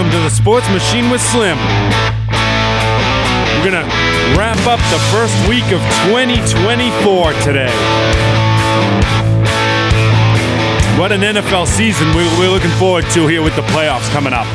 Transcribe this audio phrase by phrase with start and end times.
[0.00, 1.58] welcome to the Sports Machine with Slim.
[3.58, 3.90] We're going to
[4.34, 7.68] wrap up the first week of 2024 today.
[10.98, 14.46] What an NFL season we- we're looking forward to here with the playoffs coming up.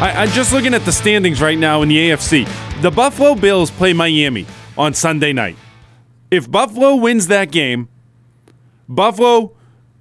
[0.00, 2.46] I'm just looking at the standings right now in the AFC.
[2.80, 4.46] The Buffalo Bills play Miami
[4.78, 5.56] on Sunday night.
[6.30, 7.88] If Buffalo wins that game,
[8.88, 9.52] Buffalo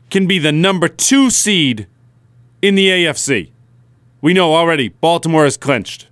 [0.09, 1.87] can be the number two seed
[2.61, 3.51] in the AFC.
[4.21, 6.07] We know already Baltimore has clinched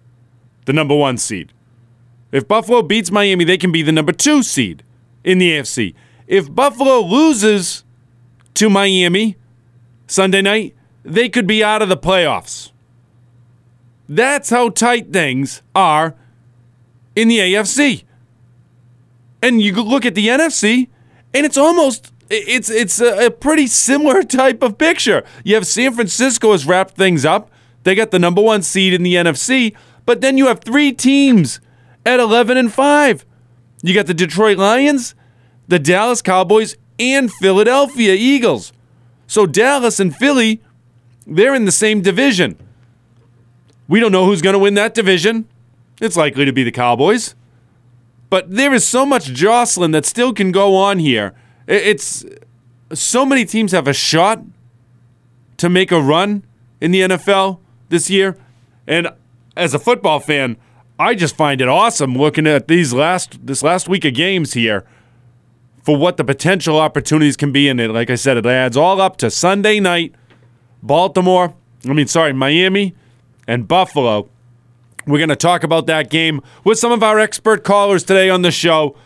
[0.65, 1.51] the number one seed.
[2.31, 4.83] If Buffalo beats Miami, they can be the number two seed
[5.23, 5.93] in the AFC.
[6.27, 7.83] If Buffalo loses
[8.55, 9.37] to Miami
[10.07, 12.71] Sunday night, they could be out of the playoffs.
[14.09, 16.15] That's how tight things are
[17.15, 18.03] in the AFC.
[19.41, 20.87] And you look at the NFC,
[21.33, 25.23] and it's almost it's it's a, a pretty similar type of picture.
[25.43, 27.49] You have San Francisco has wrapped things up.
[27.87, 29.73] They got the number one seed in the NFC,
[30.05, 31.61] but then you have three teams
[32.05, 33.25] at 11 and 5.
[33.81, 35.15] You got the Detroit Lions,
[35.69, 38.73] the Dallas Cowboys, and Philadelphia Eagles.
[39.25, 40.61] So Dallas and Philly,
[41.25, 42.57] they're in the same division.
[43.87, 45.47] We don't know who's going to win that division.
[46.01, 47.35] It's likely to be the Cowboys.
[48.29, 51.33] But there is so much jostling that still can go on here.
[51.67, 52.25] It's
[52.93, 54.43] so many teams have a shot
[55.55, 56.43] to make a run
[56.81, 58.37] in the NFL this year.
[58.85, 59.09] And
[59.55, 60.57] as a football fan,
[60.99, 64.85] I just find it awesome looking at these last this last week of games here
[65.83, 67.89] for what the potential opportunities can be in it.
[67.91, 70.15] Like I said, it adds all up to Sunday night,
[70.81, 71.53] Baltimore,
[71.87, 72.95] I mean sorry, Miami
[73.47, 74.29] and Buffalo.
[75.05, 78.41] We're going to talk about that game with some of our expert callers today on
[78.41, 78.97] the show.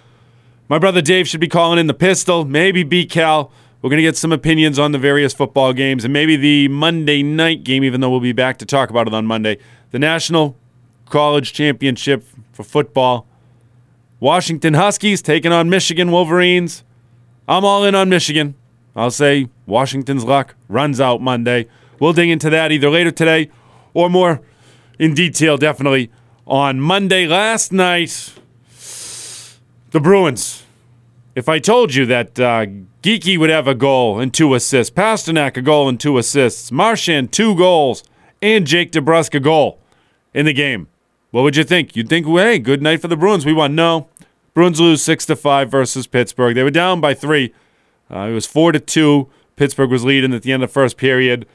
[0.67, 3.51] My brother Dave should be calling in the pistol, maybe B Cal.
[3.81, 7.23] We're going to get some opinions on the various football games and maybe the Monday
[7.23, 9.57] night game, even though we'll be back to talk about it on Monday.
[9.89, 10.55] The National
[11.09, 13.25] College Championship for football.
[14.19, 16.83] Washington Huskies taking on Michigan Wolverines.
[17.47, 18.53] I'm all in on Michigan.
[18.95, 21.67] I'll say Washington's luck runs out Monday.
[21.99, 23.49] We'll dig into that either later today
[23.95, 24.41] or more
[24.99, 26.11] in detail, definitely,
[26.45, 27.25] on Monday.
[27.25, 28.31] Last night,
[29.89, 30.65] the Bruins.
[31.33, 32.67] If I told you that uh,
[33.01, 37.31] Geekie would have a goal and two assists, Pastrnak a goal and two assists, Marchand
[37.31, 38.03] two goals,
[38.41, 39.79] and Jake DeBrusk a goal
[40.33, 40.87] in the game,
[41.31, 41.95] what would you think?
[41.95, 43.45] You'd think, hey, good night for the Bruins.
[43.45, 43.73] We won.
[43.73, 44.07] No,
[44.53, 46.55] Bruins lose six to five versus Pittsburgh.
[46.55, 47.53] They were down by three.
[48.09, 49.29] Uh, it was four to two.
[49.55, 51.47] Pittsburgh was leading at the end of the first period.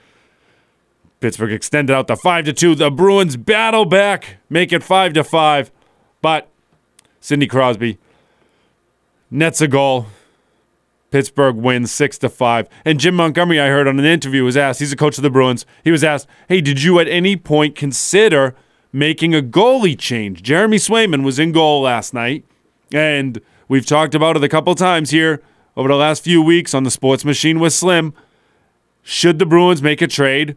[1.21, 2.75] Pittsburgh extended out to five to two.
[2.75, 5.71] The Bruins battle back, make it five to five.
[6.23, 6.49] But
[7.21, 7.99] Sidney Crosby
[9.31, 10.07] nets a goal.
[11.11, 12.69] Pittsburgh wins six to five.
[12.85, 14.81] And Jim Montgomery, I heard on an interview, was asked.
[14.81, 15.65] He's a coach of the Bruins.
[15.85, 18.55] He was asked, "Hey, did you at any point consider
[18.93, 22.45] making a goalie change?" Jeremy Swayman was in goal last night,
[22.93, 25.43] and we've talked about it a couple times here
[25.77, 28.13] over the last few weeks on the Sports Machine with Slim.
[29.03, 30.57] Should the Bruins make a trade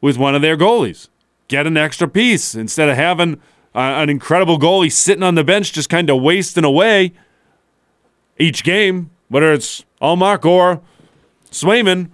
[0.00, 1.08] with one of their goalies?
[1.48, 3.34] Get an extra piece instead of having
[3.74, 7.12] uh, an incredible goalie sitting on the bench just kind of wasting away
[8.38, 10.80] each game, whether it's Ullmark or
[11.50, 12.10] Swayman,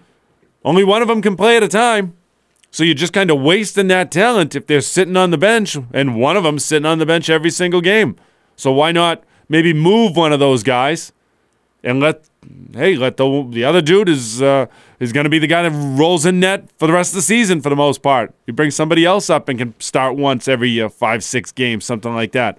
[0.64, 2.14] only one of them can play at a time.
[2.70, 6.16] So you're just kind of wasting that talent if they're sitting on the bench and
[6.16, 8.16] one of them sitting on the bench every single game.
[8.56, 11.12] So why not maybe move one of those guys
[11.84, 12.24] and let
[12.72, 14.66] hey let the the other dude is uh,
[15.00, 17.22] is going to be the guy that rolls in net for the rest of the
[17.22, 18.34] season for the most part.
[18.46, 22.14] You bring somebody else up and can start once every uh, five six games, something
[22.14, 22.58] like that.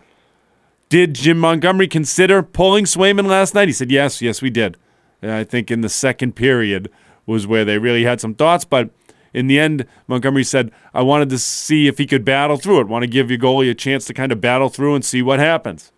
[0.94, 3.68] Did Jim Montgomery consider pulling Swayman last night?
[3.68, 4.78] He said, yes, yes, we did.
[5.24, 6.88] And I think in the second period
[7.26, 8.64] was where they really had some thoughts.
[8.64, 8.92] But
[9.34, 12.88] in the end, Montgomery said, I wanted to see if he could battle through it.
[12.88, 15.40] Want to give your goalie a chance to kind of battle through and see what
[15.40, 15.92] happens.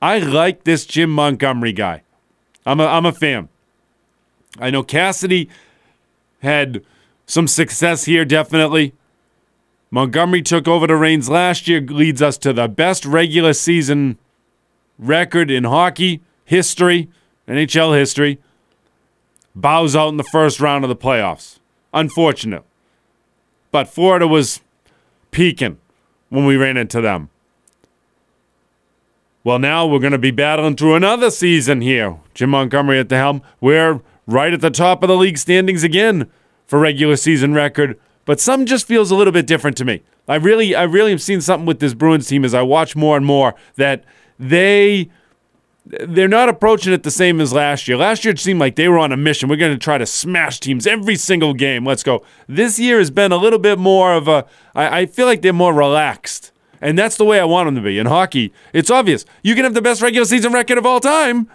[0.00, 2.04] I like this Jim Montgomery guy.
[2.64, 3.48] I'm a, I'm a fan.
[4.56, 5.48] I know Cassidy
[6.42, 6.84] had
[7.26, 8.94] some success here, definitely.
[9.94, 14.18] Montgomery took over the reins last year, leads us to the best regular season
[14.98, 17.10] record in hockey history,
[17.46, 18.38] NHL history.
[19.54, 21.58] Bows out in the first round of the playoffs.
[21.92, 22.64] Unfortunate.
[23.70, 24.62] But Florida was
[25.30, 25.76] peaking
[26.30, 27.28] when we ran into them.
[29.44, 32.16] Well, now we're going to be battling through another season here.
[32.32, 33.42] Jim Montgomery at the helm.
[33.60, 36.30] We're right at the top of the league standings again
[36.66, 40.02] for regular season record but something just feels a little bit different to me.
[40.28, 43.16] I really, I really am seeing something with this Bruins team as I watch more
[43.16, 44.04] and more that
[44.38, 45.10] they
[45.84, 47.96] they're not approaching it the same as last year.
[47.96, 49.48] Last year it seemed like they were on a mission.
[49.48, 51.84] We're going to try to smash teams every single game.
[51.84, 52.24] Let's go.
[52.46, 54.46] This year has been a little bit more of a.
[54.74, 57.80] I, I feel like they're more relaxed, and that's the way I want them to
[57.80, 57.98] be.
[57.98, 61.48] In hockey, it's obvious you can have the best regular season record of all time.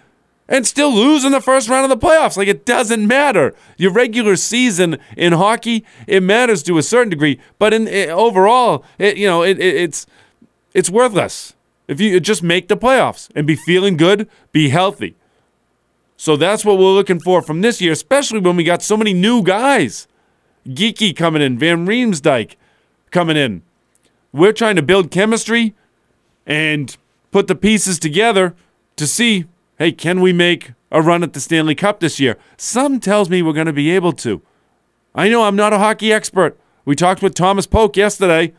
[0.48, 2.38] And still lose in the first round of the playoffs.
[2.38, 3.54] Like, it doesn't matter.
[3.76, 7.38] Your regular season in hockey, it matters to a certain degree.
[7.58, 10.06] But in it, overall, it, you know, it, it's
[10.72, 11.54] it's worthless.
[11.86, 15.16] If you just make the playoffs and be feeling good, be healthy.
[16.16, 19.12] So that's what we're looking for from this year, especially when we got so many
[19.12, 20.08] new guys.
[20.66, 22.56] Geekie coming in, Van Riemsdyk
[23.10, 23.62] coming in.
[24.32, 25.74] We're trying to build chemistry
[26.46, 26.96] and
[27.30, 28.54] put the pieces together
[28.96, 29.46] to see,
[29.78, 32.36] hey, can we make a run at the Stanley Cup this year?
[32.56, 34.42] Some tells me we're going to be able to.
[35.14, 36.58] I know I'm not a hockey expert.
[36.84, 38.54] We talked with Thomas Polk yesterday,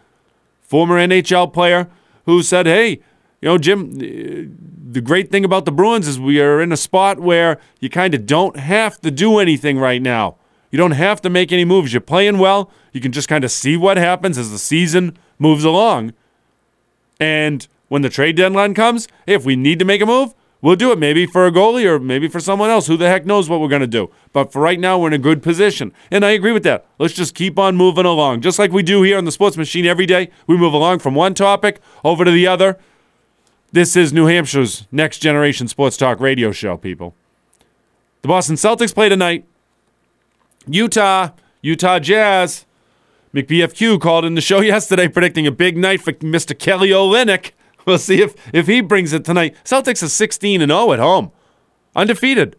[0.62, 1.90] former NHL player,
[2.26, 3.02] who said, hey,
[3.42, 4.54] you know, Jim, uh,
[4.92, 8.14] the great thing about the Bruins is we are in a spot where you kind
[8.14, 10.36] of don't have to do anything right now.
[10.72, 11.94] You don't have to make any moves.
[11.94, 12.72] You're playing well.
[12.92, 16.14] You can just kind of see what happens as the season moves along.
[17.20, 20.76] And when the trade deadline comes, hey, if we need to make a move, we'll
[20.76, 21.00] do it.
[21.00, 22.88] Maybe for a goalie or maybe for someone else.
[22.88, 24.12] Who the heck knows what we're going to do?
[24.34, 25.94] But for right now, we're in a good position.
[26.12, 26.86] And I agree with that.
[26.98, 28.42] Let's just keep on moving along.
[28.42, 31.16] Just like we do here on the Sports Machine every day, we move along from
[31.16, 32.78] one topic over to the other
[33.72, 37.14] this is New Hampshire's next generation sports talk radio show, people.
[38.24, 39.46] The Boston Celtics play tonight.
[40.68, 41.30] Utah,
[41.62, 42.66] Utah Jazz.
[43.32, 46.58] McBFQ called in the show yesterday predicting a big night for Mr.
[46.58, 47.52] Kelly Olynyk.
[47.90, 49.56] We'll see if, if he brings it tonight.
[49.64, 51.32] Celtics are 16 and 0 at home.
[51.96, 52.56] Undefeated.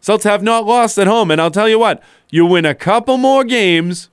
[0.00, 1.30] Celtics have not lost at home.
[1.30, 4.08] And I'll tell you what, you win a couple more games,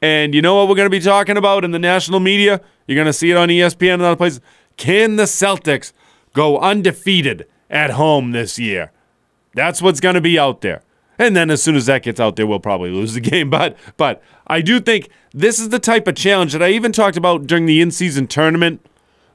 [0.00, 2.62] and you know what we're going to be talking about in the national media?
[2.86, 4.40] You're going to see it on ESPN and other places.
[4.78, 5.92] Can the Celtics
[6.32, 8.90] go undefeated at home this year?
[9.52, 10.80] That's what's going to be out there.
[11.18, 13.50] And then as soon as that gets out there, we'll probably lose the game.
[13.50, 17.18] But but I do think this is the type of challenge that I even talked
[17.18, 18.80] about during the in-season tournament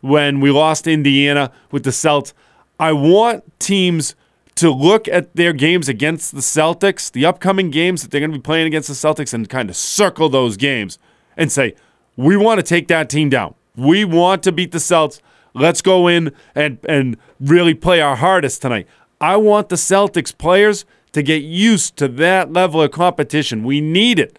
[0.01, 2.33] when we lost Indiana with the Celts.
[2.79, 4.15] I want teams
[4.55, 8.37] to look at their games against the Celtics, the upcoming games that they're going to
[8.37, 10.99] be playing against the Celtics, and kind of circle those games
[11.37, 11.75] and say,
[12.17, 13.55] we want to take that team down.
[13.75, 15.21] We want to beat the Celts.
[15.53, 18.87] Let's go in and, and really play our hardest tonight.
[19.21, 23.63] I want the Celtics players to get used to that level of competition.
[23.63, 24.37] We need it.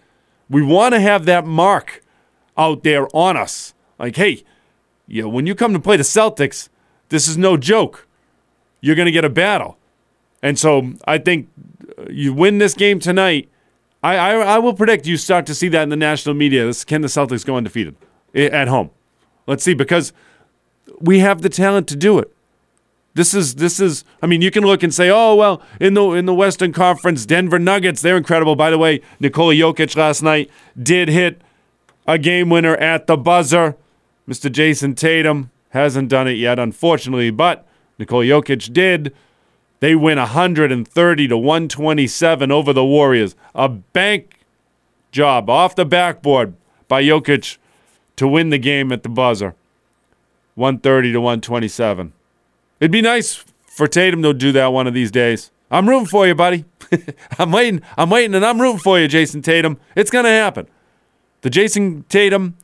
[0.49, 2.03] We want to have that mark
[2.57, 3.73] out there on us.
[3.97, 4.43] Like, hey,
[5.23, 6.69] know, when you come to play the Celtics,
[7.09, 8.07] this is no joke.
[8.79, 9.77] You're going to get a battle.
[10.41, 11.49] And so I think
[11.97, 13.49] uh, you win this game tonight.
[14.03, 16.65] I, I, I will predict you start to see that in the national media.
[16.65, 17.95] This, can the Celtics go undefeated
[18.33, 18.89] at home?
[19.45, 20.13] Let's see, because
[20.99, 22.33] we have the talent to do it.
[23.13, 26.11] This is this is I mean you can look and say oh well in the
[26.11, 30.49] in the Western Conference Denver Nuggets they're incredible by the way Nikola Jokic last night
[30.81, 31.41] did hit
[32.07, 33.75] a game winner at the buzzer
[34.31, 34.49] Mr.
[34.49, 37.67] Jayson Tatum hasn't done it yet unfortunately but
[37.99, 39.13] Nikola Jokic did
[39.81, 44.39] they win 130 to 127 over the Warriors a bank
[45.11, 46.53] job off the backboard
[46.87, 47.57] by Jokic
[48.15, 49.55] to win the game at the buzzer
[50.55, 52.13] 130 to 127.
[52.79, 55.51] It'd be nice for Tatum to do that one of these days.
[55.69, 56.65] I'm rooting for you, buddy.
[57.39, 57.81] I'm waiting.
[57.97, 59.79] I'm waiting, and I'm rooting for you, Jayson Tatum.
[59.95, 60.67] It's gonna happen.
[61.41, 62.57] The Jayson Tatum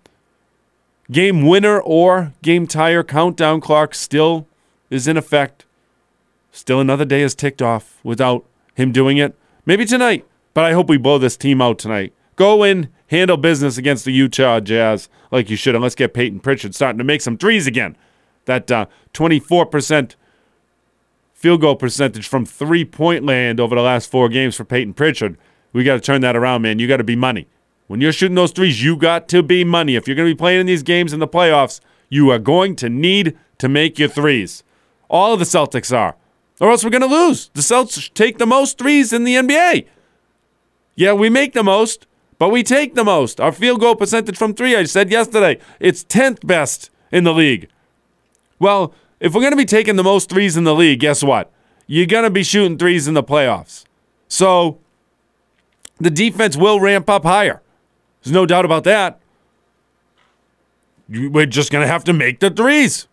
[1.12, 4.48] game winner or game tire countdown clock still
[4.90, 5.66] is in effect.
[6.52, 9.36] Still another day is ticked off without him doing it.
[9.66, 12.14] Maybe tonight, but I hope we blow this team out tonight.
[12.36, 16.40] Go in, handle business against the Utah Jazz like you should, and let's get Payton
[16.40, 17.98] Pritchard starting to make some threes again.
[18.46, 20.16] That uh, 24%
[21.34, 25.38] field goal percentage from three point land over the last four games for Payton Pritchard.
[25.74, 26.80] We got to turn that around, man.
[26.80, 27.48] You got to be money.
[27.88, 29.96] When you're shooting those threes, you got to be money.
[29.96, 31.80] If you're going to be playing in these games in the playoffs,
[32.10, 34.64] you are going to need to make your threes.
[35.10, 36.16] All of the Celtics are,
[36.60, 37.50] or else we're going to lose.
[37.54, 39.88] The Celtics take the most threes in the NBA.
[40.96, 42.08] Yeah, we make the most,
[42.40, 43.40] but we take the most.
[43.40, 47.70] Our field goal percentage from three, I said yesterday, it's 10th best in the league.
[48.60, 51.52] Well, if we're going to be taking the most threes in the league, guess what?
[51.86, 53.86] You're going to be shooting threes in the playoffs.
[54.28, 54.80] So
[56.00, 57.62] the defense will ramp up higher.
[58.28, 59.22] There's no doubt about that.
[61.08, 63.08] We're just going to have to make the threes.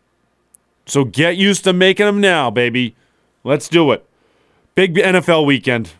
[0.86, 2.96] So get used to making them now, baby.
[3.44, 4.04] Let's do it.
[4.74, 5.92] Big NFL weekend.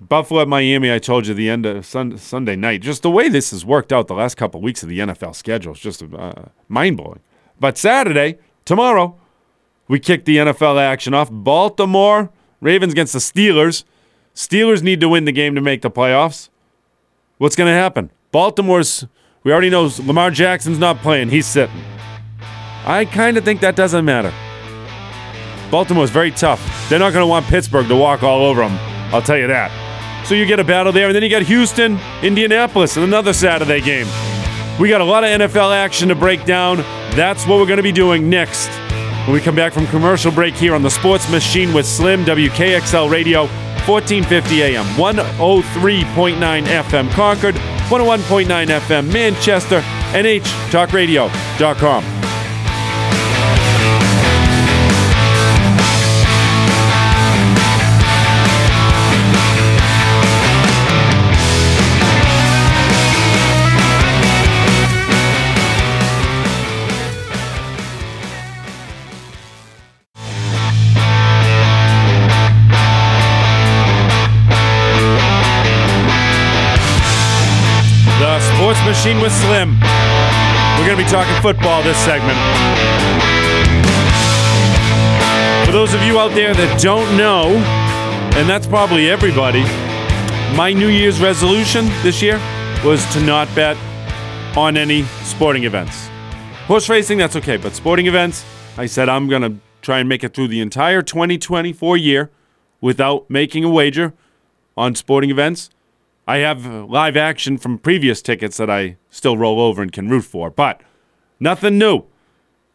[0.00, 2.82] Buffalo at Miami, I told you the end of sun, Sunday night.
[2.82, 5.72] Just the way this has worked out the last couple weeks of the NFL schedule
[5.72, 6.32] is just uh,
[6.68, 7.18] mind blowing.
[7.58, 9.18] But Saturday, tomorrow,
[9.88, 11.28] we kick the NFL action off.
[11.28, 13.82] Baltimore Ravens against the Steelers.
[14.32, 16.50] Steelers need to win the game to make the playoffs.
[17.38, 18.12] What's going to happen?
[18.32, 19.06] Baltimore's,
[19.42, 21.30] we already know Lamar Jackson's not playing.
[21.30, 21.82] He's sitting.
[22.84, 24.32] I kind of think that doesn't matter.
[25.70, 26.88] Baltimore's very tough.
[26.88, 28.76] They're not going to want Pittsburgh to walk all over them.
[29.12, 29.70] I'll tell you that.
[30.26, 33.80] So you get a battle there, and then you got Houston, Indianapolis, and another Saturday
[33.80, 34.06] game.
[34.78, 36.78] We got a lot of NFL action to break down.
[37.16, 38.68] That's what we're going to be doing next.
[39.26, 43.10] When we come back from commercial break here on the Sports Machine with Slim, WKXL
[43.10, 43.46] Radio,
[43.86, 47.54] 1450 AM, 103.9 FM Concord,
[47.88, 49.82] 101.9 FM Manchester,
[50.12, 52.04] NHTalkRadio.com.
[79.00, 79.80] Machine with Slim.
[79.80, 82.36] We're going to be talking football this segment.
[85.64, 87.46] For those of you out there that don't know,
[88.38, 89.62] and that's probably everybody,
[90.54, 92.36] my New Year's resolution this year
[92.84, 93.78] was to not bet
[94.54, 96.10] on any sporting events.
[96.66, 98.44] Horse racing, that's okay, but sporting events,
[98.76, 102.30] I said I'm going to try and make it through the entire 2024 year
[102.82, 104.12] without making a wager
[104.76, 105.70] on sporting events.
[106.26, 110.22] I have live action from previous tickets that I still roll over and can root
[110.24, 110.80] for, but
[111.38, 112.04] nothing new.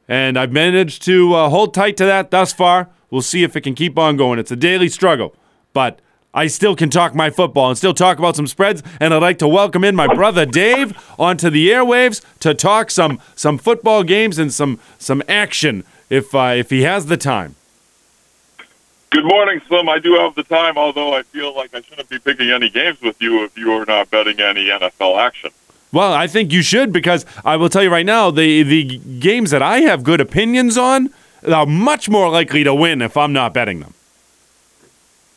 [0.08, 2.90] And I've managed to uh, hold tight to that thus far.
[3.10, 4.40] We'll see if it can keep on going.
[4.40, 5.36] It's a daily struggle,
[5.74, 6.02] but
[6.34, 8.84] I still can talk my football and still talk about some spreads.
[9.00, 13.22] And I'd like to welcome in my brother Dave onto the airwaves to talk some
[13.36, 17.56] some football games and some some action if uh, if he has the time.
[19.10, 19.88] Good morning, Slim.
[19.88, 23.02] I do have the time, although I feel like I shouldn't be picking any games
[23.02, 25.52] with you if you are not betting any NFL action.
[25.92, 29.52] Well, I think you should because I will tell you right now the the games
[29.52, 31.10] that I have good opinions on
[31.48, 33.94] are much more likely to win if I'm not betting them.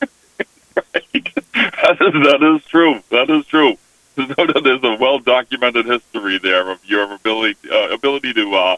[0.01, 1.35] right.
[1.55, 3.01] That is that is true.
[3.11, 3.77] That is true.
[4.17, 8.77] There's a well documented history there of your ability uh, ability to uh,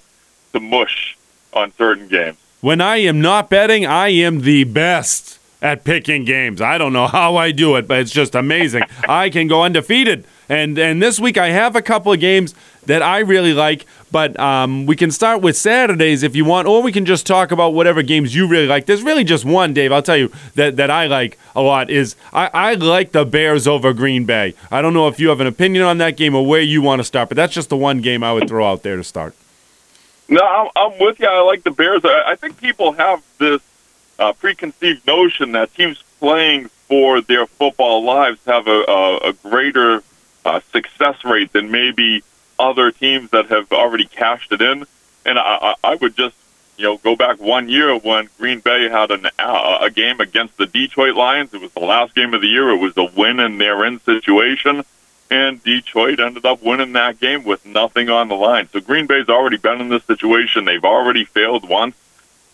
[0.53, 1.17] to mush
[1.55, 2.37] on certain games.
[2.61, 6.61] When I am not betting, I am the best at picking games.
[6.61, 8.83] I don't know how I do it, but it's just amazing.
[9.09, 10.27] I can go undefeated.
[10.51, 14.39] And and this week I have a couple of games that I really like, but
[14.39, 17.73] um, we can start with Saturdays if you want, or we can just talk about
[17.73, 18.85] whatever games you really like.
[18.85, 19.91] There's really just one, Dave.
[19.91, 23.67] I'll tell you that that I like a lot is I, I like the Bears
[23.67, 24.55] over Green Bay.
[24.71, 27.01] I don't know if you have an opinion on that game or where you want
[27.01, 29.35] to start, but that's just the one game I would throw out there to start.
[30.31, 31.27] No, I'm, I'm with you.
[31.27, 32.03] I like the Bears.
[32.05, 33.61] I, I think people have this
[34.19, 40.05] uh, preconceived notion that teams playing for their football lives have a, a, a greater
[40.45, 42.23] uh, success rate than maybe
[42.61, 44.85] other teams that have already cashed it in.
[45.27, 46.37] And I, I would just,
[46.77, 50.57] you know, go back one year when Green Bay had an, uh, a game against
[50.59, 51.53] the Detroit Lions.
[51.53, 52.71] It was the last game of the year.
[52.71, 54.85] It was a win in their in situation
[55.31, 58.69] and Detroit ended up winning that game with nothing on the line.
[58.73, 60.65] So Green Bay's already been in this situation.
[60.65, 61.95] They've already failed once.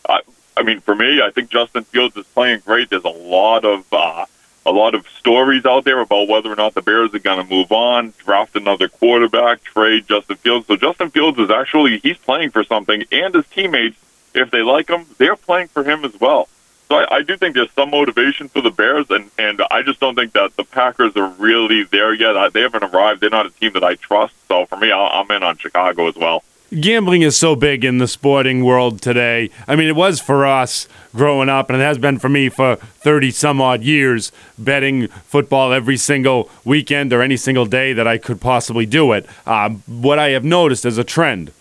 [0.08, 0.18] Uh,
[0.56, 2.90] I mean, for me, I think Justin Fields is playing great.
[2.90, 4.26] There's a lot of uh,
[4.66, 7.54] a lot of stories out there about whether or not the Bears are going to
[7.54, 10.66] move on, draft another quarterback, trade Justin Fields.
[10.66, 13.96] So Justin Fields is actually he's playing for something, and his teammates,
[14.34, 16.48] if they like him, they're playing for him as well.
[16.88, 20.00] So I, I do think there's some motivation for the Bears, and and I just
[20.00, 22.36] don't think that the Packers are really there yet.
[22.36, 23.20] I, they haven't arrived.
[23.20, 24.34] They're not a team that I trust.
[24.48, 26.42] So for me, i I'm in on Chicago as well.
[26.80, 29.50] Gambling is so big in the sporting world today.
[29.68, 32.74] I mean, it was for us growing up, and it has been for me for
[32.74, 38.18] 30 some odd years, betting football every single weekend or any single day that I
[38.18, 39.26] could possibly do it.
[39.46, 41.52] Um, what I have noticed as a trend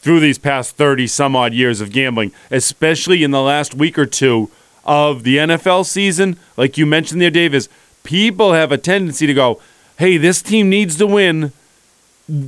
[0.00, 4.06] through these past 30 some odd years of gambling, especially in the last week or
[4.06, 4.50] two,
[4.88, 7.68] of the NFL season, like you mentioned there, Dave, is
[8.02, 9.60] people have a tendency to go,
[9.98, 11.52] hey, this team needs to win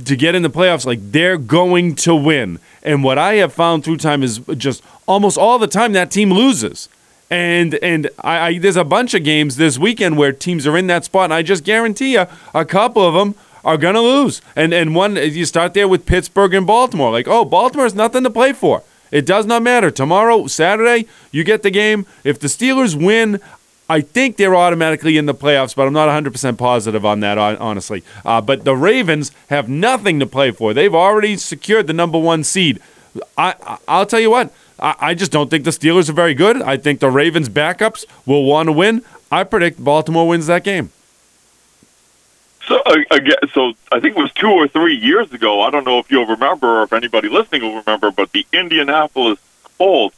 [0.05, 0.85] to get in the playoffs.
[0.85, 2.59] Like they're going to win.
[2.81, 6.31] And what I have found through time is just almost all the time that team
[6.31, 6.89] loses.
[7.29, 10.87] And and I, I there's a bunch of games this weekend where teams are in
[10.87, 14.41] that spot, and I just guarantee you a couple of them are gonna lose.
[14.55, 17.11] And and one you start there with Pittsburgh and Baltimore.
[17.11, 18.83] Like, oh, Baltimore's nothing to play for.
[19.11, 19.91] It does not matter.
[19.91, 22.05] Tomorrow, Saturday, you get the game.
[22.23, 23.39] If the Steelers win,
[23.89, 28.03] I think they're automatically in the playoffs, but I'm not 100% positive on that, honestly.
[28.23, 30.73] Uh, but the Ravens have nothing to play for.
[30.73, 32.79] They've already secured the number one seed.
[33.37, 36.61] I, I'll tell you what, I, I just don't think the Steelers are very good.
[36.61, 39.03] I think the Ravens' backups will want to win.
[39.29, 40.91] I predict Baltimore wins that game.
[42.67, 45.61] So again, so I think it was two or three years ago.
[45.61, 49.39] I don't know if you'll remember or if anybody listening will remember, but the Indianapolis
[49.77, 50.15] Colts,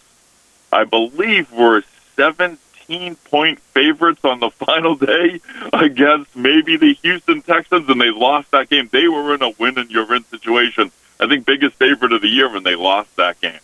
[0.72, 1.84] I believe, were
[2.18, 5.40] 17 point favorites on the final day
[5.72, 8.90] against maybe the Houston Texans, and they lost that game.
[8.92, 10.92] They were in a win and you're in situation.
[11.20, 13.60] I think biggest favorite of the year when they lost that game.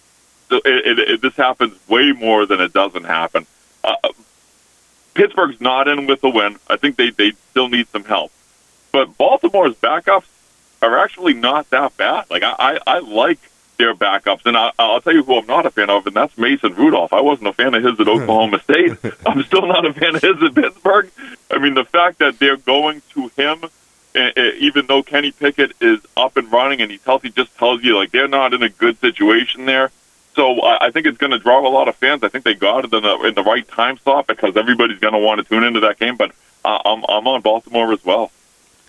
[0.49, 3.45] So it, it, it, this happens way more than it doesn't happen.
[3.83, 3.95] Uh,
[5.13, 6.57] Pittsburgh's not in with a win.
[6.69, 8.31] I think they they still need some help.
[8.91, 10.25] But Baltimore's backups
[10.81, 12.25] are actually not that bad.
[12.29, 13.39] Like I, I, I like
[13.77, 16.37] their backups, and I, I'll tell you who I'm not a fan of, and that's
[16.37, 17.13] Mason Rudolph.
[17.13, 18.97] I wasn't a fan of his at Oklahoma State.
[19.25, 21.09] I'm still not a fan of his at Pittsburgh.
[21.49, 23.63] I mean, the fact that they're going to him,
[24.13, 27.95] and even though Kenny Pickett is up and running and he's healthy, just tells you
[27.95, 29.91] like they're not in a good situation there.
[30.35, 32.23] So I I think it's going to draw a lot of fans.
[32.23, 35.13] I think they got it in the, in the right time slot because everybody's going
[35.13, 36.17] to want to tune into that game.
[36.17, 36.31] But
[36.65, 38.31] uh, I'm I'm on Baltimore as well.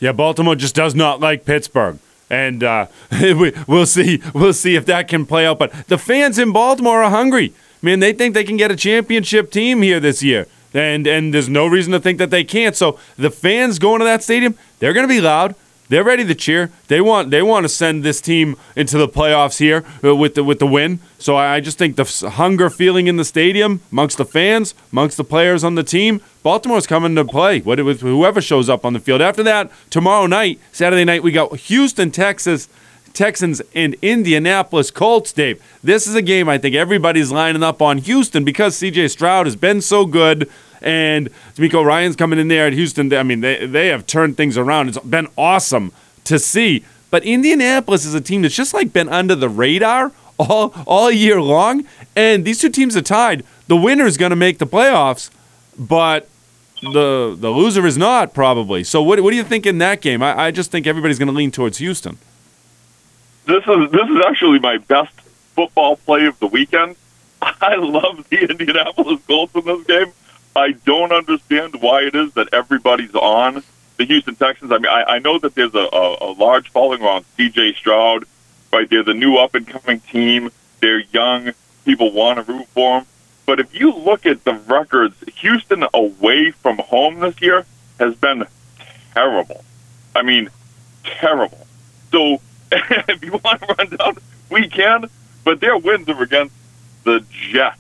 [0.01, 1.99] Yeah, Baltimore just does not like Pittsburgh.
[2.29, 4.23] And uh, we, we'll see.
[4.35, 5.59] We'll see if that can play out.
[5.59, 7.53] But the fans in Baltimore are hungry.
[7.83, 11.49] Man, they think they can get a championship team here this year, and and there's
[11.49, 12.77] no reason to think that they can't.
[12.77, 15.55] So the fans going to that stadium, they're going to be loud.
[15.91, 16.71] They're ready to cheer.
[16.87, 20.45] They want they want to send this team into the playoffs here uh, with the
[20.45, 21.01] with the win.
[21.19, 22.05] So I just think the
[22.37, 26.87] hunger feeling in the stadium amongst the fans, amongst the players on the team, Baltimore's
[26.87, 27.61] coming to play.
[27.61, 29.21] With whoever shows up on the field.
[29.21, 32.69] After that, tomorrow night, Saturday night, we got Houston, Texas.
[33.13, 35.61] Texans and Indianapolis Colts, Dave.
[35.83, 39.57] This is a game I think everybody's lining up on Houston because CJ Stroud has
[39.57, 40.49] been so good
[40.83, 43.13] and DeMeco Ryans coming in there at Houston.
[43.13, 44.89] I mean, they, they have turned things around.
[44.89, 45.93] It's been awesome
[46.25, 46.85] to see.
[47.11, 51.41] But Indianapolis is a team that's just like been under the radar all all year
[51.41, 51.85] long.
[52.17, 53.45] And these two teams are tied.
[53.67, 55.31] The winner is going to make the playoffs,
[55.79, 56.29] but
[56.83, 58.85] the the loser is not probably.
[58.85, 60.23] So what what do you think in that game?
[60.23, 62.19] I, I just think everybody's going to lean towards Houston.
[63.47, 65.13] This is this is actually my best
[65.55, 66.97] football play of the weekend.
[67.43, 70.13] I love the Indianapolis Colts in this game.
[70.57, 73.63] I don't understand why it is that everybody's on
[73.97, 74.73] the Houston Texans.
[74.73, 77.75] I mean, I, I know that there's a, a, a large following around C.J.
[77.75, 78.25] Stroud,
[78.73, 78.89] right?
[78.89, 80.51] They're the new up and coming team.
[80.81, 81.53] They're young.
[81.85, 83.07] People want to root for them.
[83.47, 87.67] But if you look at the records, Houston away from home this year
[87.99, 88.47] has been
[89.13, 89.65] terrible.
[90.15, 90.51] I mean,
[91.05, 91.67] terrible.
[92.11, 92.41] So
[92.73, 94.17] if you want to run down,
[94.51, 95.07] we can.
[95.45, 96.55] But their wins are against
[97.05, 97.79] the Jets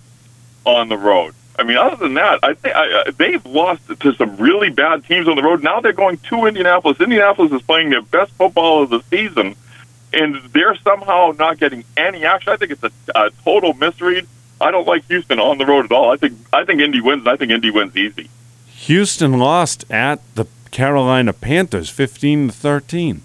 [0.65, 1.35] on the road.
[1.61, 5.29] I mean, other than that, I think I, they've lost to some really bad teams
[5.29, 5.63] on the road.
[5.63, 6.99] Now they're going to Indianapolis.
[7.01, 9.57] Indianapolis is playing their best football of the season,
[10.13, 12.51] and they're somehow not getting any action.
[12.51, 14.27] I think it's a, a total misread.
[14.59, 16.11] I don't like Houston on the road at all.
[16.11, 17.27] I think I think Indy wins.
[17.27, 18.31] I think Indy wins easy.
[18.67, 23.23] Houston lost at the Carolina Panthers, fifteen to thirteen.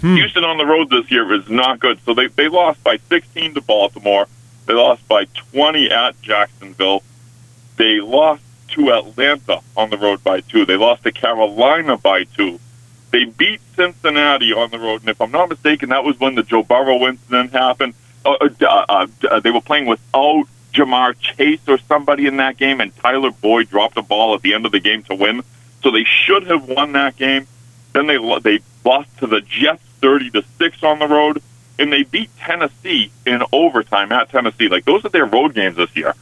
[0.00, 0.16] Hmm.
[0.16, 2.00] Houston on the road this year is not good.
[2.04, 4.26] So they they lost by sixteen to Baltimore.
[4.66, 7.02] They lost by 20 at Jacksonville.
[7.76, 10.64] They lost to Atlanta on the road by two.
[10.64, 12.58] They lost to Carolina by two.
[13.12, 16.42] They beat Cincinnati on the road, and if I'm not mistaken, that was when the
[16.42, 17.94] Joe Burrow incident happened.
[18.24, 22.80] Uh, uh, uh, uh they were playing without Ja'Marr Chase or somebody in that game,
[22.80, 25.42] and Tyler Boyd dropped a ball at the end of the game to win.
[25.82, 27.46] So they should have won that game.
[27.92, 31.40] Then they they lost to the Jets 30 to six on the road
[31.78, 34.68] and they beat Tennessee in overtime at Tennessee.
[34.68, 36.14] Like those are their road games this year.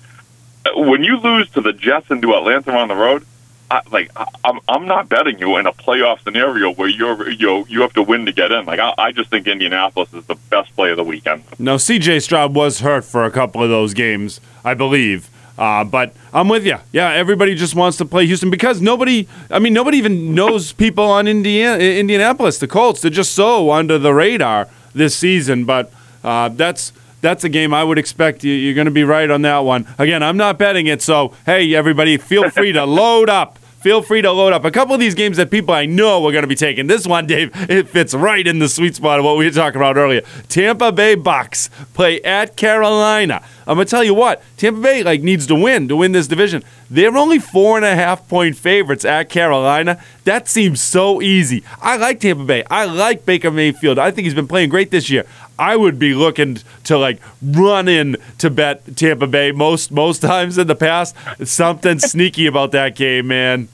[0.74, 3.24] When you lose to the Jets and to Atlanta on the road,
[3.70, 4.10] I, like
[4.44, 8.02] I'm, I'm not betting you in a playoff scenario where you're you you have to
[8.02, 8.66] win to get in.
[8.66, 11.44] Like I, I just think Indianapolis is the best play of the weekend.
[11.58, 12.20] No, C.J.
[12.20, 15.30] Stroud was hurt for a couple of those games, I believe.
[15.56, 16.76] Uh, but I'm with you.
[16.92, 19.28] Yeah, everybody just wants to play Houston because nobody.
[19.50, 22.58] I mean, nobody even knows people on Indiana, Indianapolis.
[22.58, 23.00] The Colts.
[23.00, 25.64] They're just so under the radar this season.
[25.64, 29.30] But uh, that's that's a game I would expect you, you're going to be right
[29.30, 29.86] on that one.
[29.98, 33.58] Again, I'm not betting it, so hey, everybody, feel free to load up.
[33.84, 36.32] Feel free to load up a couple of these games that people I know are
[36.32, 36.86] going to be taking.
[36.86, 39.76] This one, Dave, it fits right in the sweet spot of what we were talking
[39.76, 40.22] about earlier.
[40.48, 43.44] Tampa Bay Bucks play at Carolina.
[43.66, 46.62] I'm gonna tell you what, Tampa Bay like needs to win to win this division.
[46.90, 50.02] They're only four and a half point favorites at Carolina.
[50.24, 51.64] That seems so easy.
[51.80, 52.64] I like Tampa Bay.
[52.70, 53.98] I like Baker Mayfield.
[53.98, 55.26] I think he's been playing great this year.
[55.58, 60.58] I would be looking to like run in to bet Tampa Bay most most times
[60.58, 61.14] in the past.
[61.44, 63.68] Something sneaky about that game, man.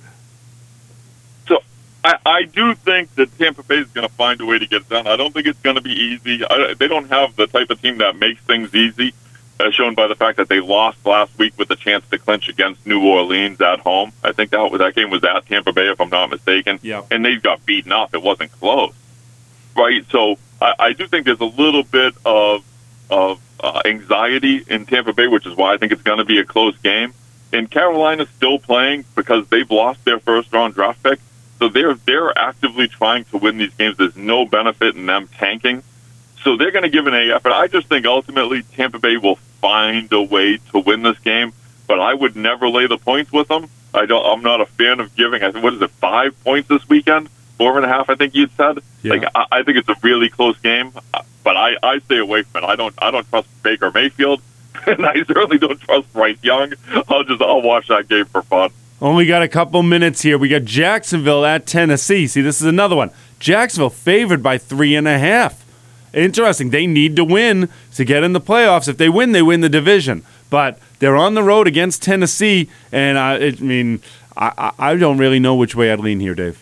[1.48, 1.58] So
[2.04, 4.82] I, I do think that Tampa Bay is going to find a way to get
[4.82, 5.06] it done.
[5.06, 6.44] I don't think it's going to be easy.
[6.44, 9.14] I, they don't have the type of team that makes things easy.
[9.60, 12.48] as shown by the fact that they lost last week with a chance to clinch
[12.48, 14.12] against New Orleans at home.
[14.24, 16.78] I think that was, that game was at Tampa Bay, if I'm not mistaken.
[16.82, 17.02] Yeah.
[17.10, 18.14] And they got beaten up.
[18.14, 18.94] It wasn't close,
[19.76, 20.04] right?
[20.10, 22.64] So I, I do think there's a little bit of
[23.10, 26.38] of uh, anxiety in Tampa Bay, which is why I think it's going to be
[26.38, 27.12] a close game.
[27.52, 31.18] And Carolina's still playing because they've lost their first round draft pick.
[31.58, 33.96] So they're they're actively trying to win these games.
[33.96, 35.82] There's no benefit in them tanking.
[36.42, 37.52] So they're going to give an effort.
[37.52, 41.52] I just think ultimately Tampa Bay will find a way to win this game,
[41.86, 43.68] but I would never lay the points with them.
[43.92, 44.24] I don't.
[44.24, 45.42] I'm not a fan of giving.
[45.42, 47.28] I think what is it, five points this weekend,
[47.60, 48.08] four and a half.
[48.08, 48.78] I think you said.
[49.02, 49.12] Yeah.
[49.12, 50.92] Like I, I think it's a really close game,
[51.44, 52.66] but I I stay away from it.
[52.66, 54.40] I don't I don't trust Baker Mayfield,
[54.86, 56.72] and I certainly don't trust Bryce Young.
[57.08, 58.70] I'll just I'll watch that game for fun.
[59.02, 60.38] Only got a couple minutes here.
[60.38, 62.26] We got Jacksonville at Tennessee.
[62.26, 63.10] See, this is another one.
[63.38, 65.64] Jacksonville favored by three and a half.
[66.14, 66.70] Interesting.
[66.70, 68.88] They need to win to get in the playoffs.
[68.88, 70.22] If they win, they win the division.
[70.48, 74.00] But they're on the road against Tennessee, and I, I mean,
[74.34, 76.58] I, I I don't really know which way I'd lean here, Dave.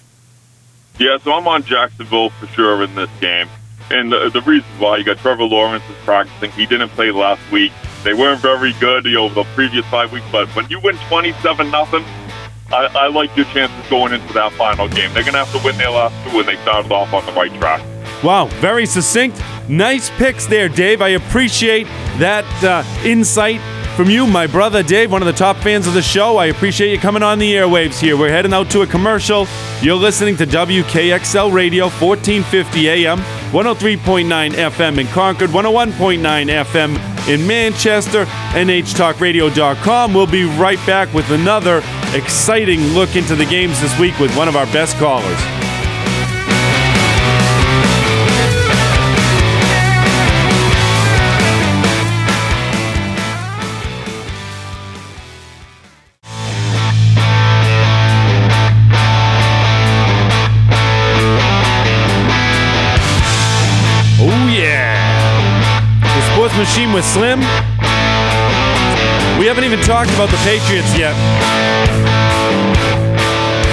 [0.98, 3.48] Yeah, so I'm on Jacksonville for sure in this game.
[3.90, 6.50] And the, the reason why you got Trevor Lawrence is practicing.
[6.50, 7.72] He didn't play last week.
[8.02, 11.70] They weren't very good you know, the previous five weeks, but when you win 27
[11.70, 12.04] nothing,
[12.70, 15.12] I, I like your chances going into that final game.
[15.14, 17.32] They're going to have to win their last two when they started off on the
[17.32, 17.82] right track.
[18.22, 19.40] Wow, very succinct.
[19.68, 21.00] Nice picks there, Dave.
[21.00, 21.86] I appreciate
[22.18, 23.60] that uh, insight
[23.98, 26.36] from you, my brother Dave, one of the top fans of the show.
[26.36, 28.16] I appreciate you coming on the airwaves here.
[28.16, 29.48] We're heading out to a commercial.
[29.82, 33.18] You're listening to WKXL Radio, 1450 AM,
[33.50, 40.14] 103.9 FM in Concord, 101.9 FM in Manchester, NHTalkRadio.com.
[40.14, 41.78] We'll be right back with another
[42.14, 45.67] exciting look into the games this week with one of our best callers.
[66.58, 67.38] Machine with Slim.
[69.38, 71.14] We haven't even talked about the Patriots yet.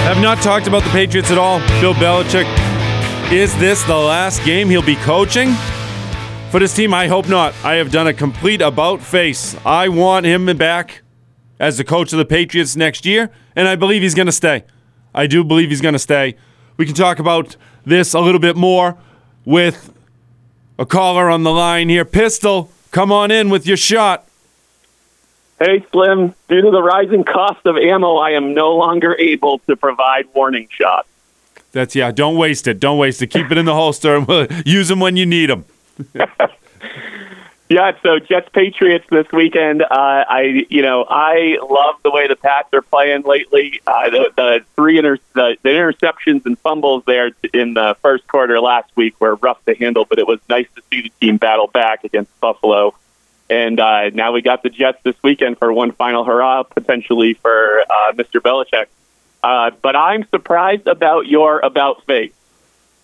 [0.03, 1.59] Have not talked about the Patriots at all.
[1.81, 2.45] Bill Belichick.
[3.31, 5.53] Is this the last game he'll be coaching?
[6.51, 7.55] For this team, I hope not.
[7.63, 9.55] I have done a complete about face.
[9.65, 11.01] I want him back
[11.59, 14.63] as the coach of the Patriots next year, and I believe he's going to stay.
[15.15, 16.35] I do believe he's going to stay.
[16.77, 18.95] We can talk about this a little bit more
[19.43, 19.91] with
[20.77, 22.05] a caller on the line here.
[22.05, 24.25] Pistol, come on in with your shot.
[25.59, 26.33] Hey, Slim.
[26.47, 30.69] Due to the rising cost of ammo, I am no longer able to provide warning
[30.71, 31.09] shots.
[31.73, 32.11] That's yeah.
[32.11, 32.79] Don't waste it.
[32.79, 33.27] Don't waste it.
[33.27, 35.65] Keep it in the holster, and we'll use them when you need them.
[37.67, 39.81] Yeah, so Jets Patriots this weekend.
[39.81, 43.81] Uh, I, you know, I love the way the Pats are playing lately.
[43.87, 48.59] Uh, the, the three inter- the, the interceptions and fumbles there in the first quarter
[48.59, 51.65] last week were rough to handle, but it was nice to see the team battle
[51.65, 52.93] back against Buffalo.
[53.49, 57.81] And uh, now we got the Jets this weekend for one final hurrah, potentially for
[57.81, 58.41] uh, Mr.
[58.41, 58.87] Belichick.
[59.43, 62.33] Uh, but I'm surprised about your about face.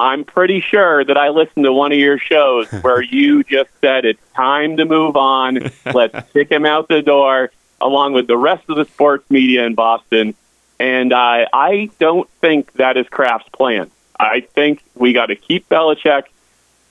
[0.02, 4.04] I'm pretty sure that I listened to one of your shows where you just said
[4.04, 5.72] it's time to move on.
[5.86, 9.76] Let's kick him out the door, along with the rest of the sports media in
[9.76, 10.34] Boston.
[10.80, 13.92] And uh, I don't think that is Kraft's plan.
[14.20, 16.24] I think we got to keep Belichick.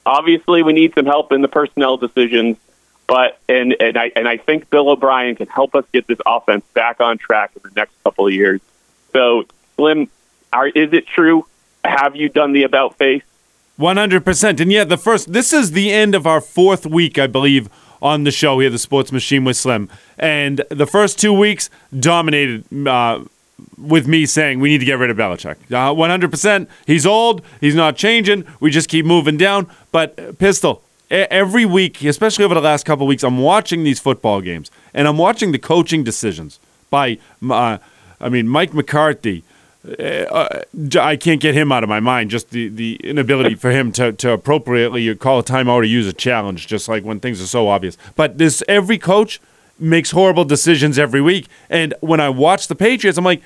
[0.06, 2.58] Obviously, we need some help in the personnel decisions,
[3.08, 6.64] but and and I and I think Bill O'Brien can help us get this offense
[6.74, 8.60] back on track in the next couple of years.
[9.12, 9.44] So,
[9.76, 10.08] Slim,
[10.52, 11.44] are, is it true?
[11.84, 13.22] Have you done the about face?
[13.76, 14.60] One hundred percent.
[14.60, 15.32] And yeah, the first.
[15.32, 17.68] This is the end of our fourth week, I believe,
[18.02, 19.88] on the show here, the Sports Machine with Slim.
[20.18, 23.24] And the first two weeks dominated uh,
[23.78, 25.56] with me saying we need to get rid of Belichick.
[25.72, 26.68] Uh, One hundred percent.
[26.86, 27.42] He's old.
[27.60, 28.44] He's not changing.
[28.60, 29.66] We just keep moving down.
[29.92, 30.82] But uh, Pistol.
[31.12, 35.18] Every week, especially over the last couple weeks, I'm watching these football games, and I'm
[35.18, 37.18] watching the coaching decisions by,
[37.50, 37.78] uh,
[38.20, 39.42] I mean, Mike McCarthy,
[39.84, 40.60] uh,
[41.00, 42.30] I can't get him out of my mind.
[42.30, 46.12] Just the, the inability for him to, to appropriately call a timeout or use a
[46.12, 47.96] challenge, just like when things are so obvious.
[48.14, 49.40] But this every coach
[49.78, 51.48] makes horrible decisions every week.
[51.70, 53.42] And when I watch the Patriots, I'm like,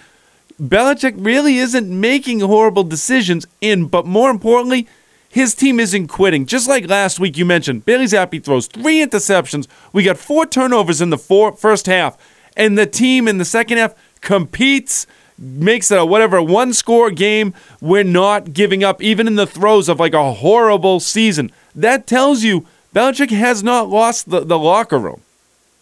[0.61, 3.47] Belichick really isn't making horrible decisions.
[3.61, 4.89] In but more importantly,
[5.29, 6.47] his team isn't quitting.
[6.47, 9.67] Just like last week, you mentioned Bailey Zappe throws three interceptions.
[9.93, 12.17] We got four turnovers in the four, first half,
[12.57, 15.07] and the team in the second half competes
[15.39, 17.55] makes it a whatever one score game.
[17.81, 21.51] We're not giving up, even in the throes of like a horrible season.
[21.75, 25.21] That tells you Belichick has not lost the, the locker room.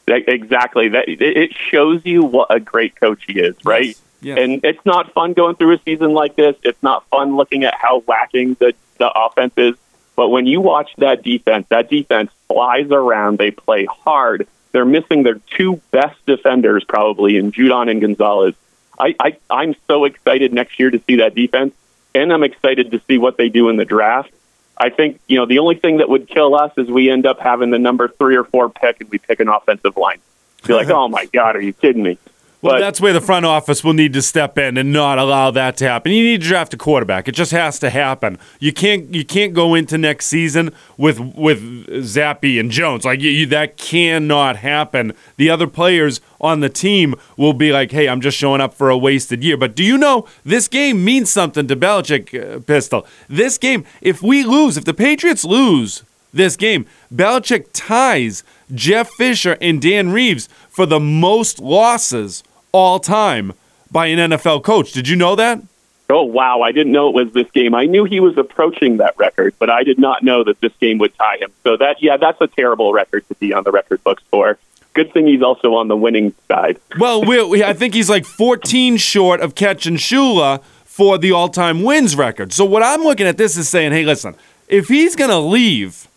[0.06, 0.88] Exactly.
[0.88, 3.86] That it shows you what a great coach he is, right?
[3.86, 4.02] Yes.
[4.22, 4.38] Yes.
[4.38, 6.54] And it's not fun going through a season like this.
[6.62, 9.74] It's not fun looking at how lacking the the offense is.
[10.14, 13.38] But when you watch that defense, that defense flies around.
[13.38, 14.46] They play hard.
[14.70, 18.54] They're missing their two best defenders probably in Judon and Gonzalez.
[18.98, 21.74] I, I I'm so excited next year to see that defense,
[22.14, 24.32] and I'm excited to see what they do in the draft.
[24.76, 27.40] I think you know the only thing that would kill us is we end up
[27.40, 30.20] having the number three or four pick and we pick an offensive line.
[30.66, 32.18] Be like, oh my god, are you kidding me?
[32.62, 35.50] Well, But- that's where the front office will need to step in and not allow
[35.50, 36.12] that to happen.
[36.12, 37.26] You need to draft a quarterback.
[37.26, 38.38] It just has to happen.
[38.60, 43.04] You can't you can't go into next season with with Zappe and Jones.
[43.04, 45.12] Like you, you, that cannot happen.
[45.38, 48.90] The other players on the team will be like, "Hey, I'm just showing up for
[48.90, 53.04] a wasted year." But do you know this game means something to Belichick, uh, Pistol?
[53.28, 59.58] This game, if we lose, if the Patriots lose this game, Belichick ties Jeff Fisher
[59.60, 63.52] and Dan Reeves for the most losses all time
[63.90, 64.92] by an NFL coach.
[64.92, 65.62] Did you know that?
[66.10, 67.74] Oh wow, I didn't know it was this game.
[67.74, 70.98] I knew he was approaching that record, but I did not know that this game
[70.98, 71.50] would tie him.
[71.62, 74.58] So that yeah, that's a terrible record to be on the record books for.
[74.94, 76.78] Good thing he's also on the winning side.
[76.98, 82.14] Well, we, I think he's like 14 short of catching Shula for the all-time wins
[82.14, 82.52] record.
[82.52, 84.34] So what I'm looking at this is saying, hey, listen,
[84.68, 86.08] if he's gonna leave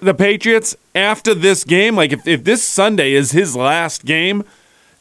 [0.00, 4.44] the Patriots after this game, like if, if this Sunday is his last game,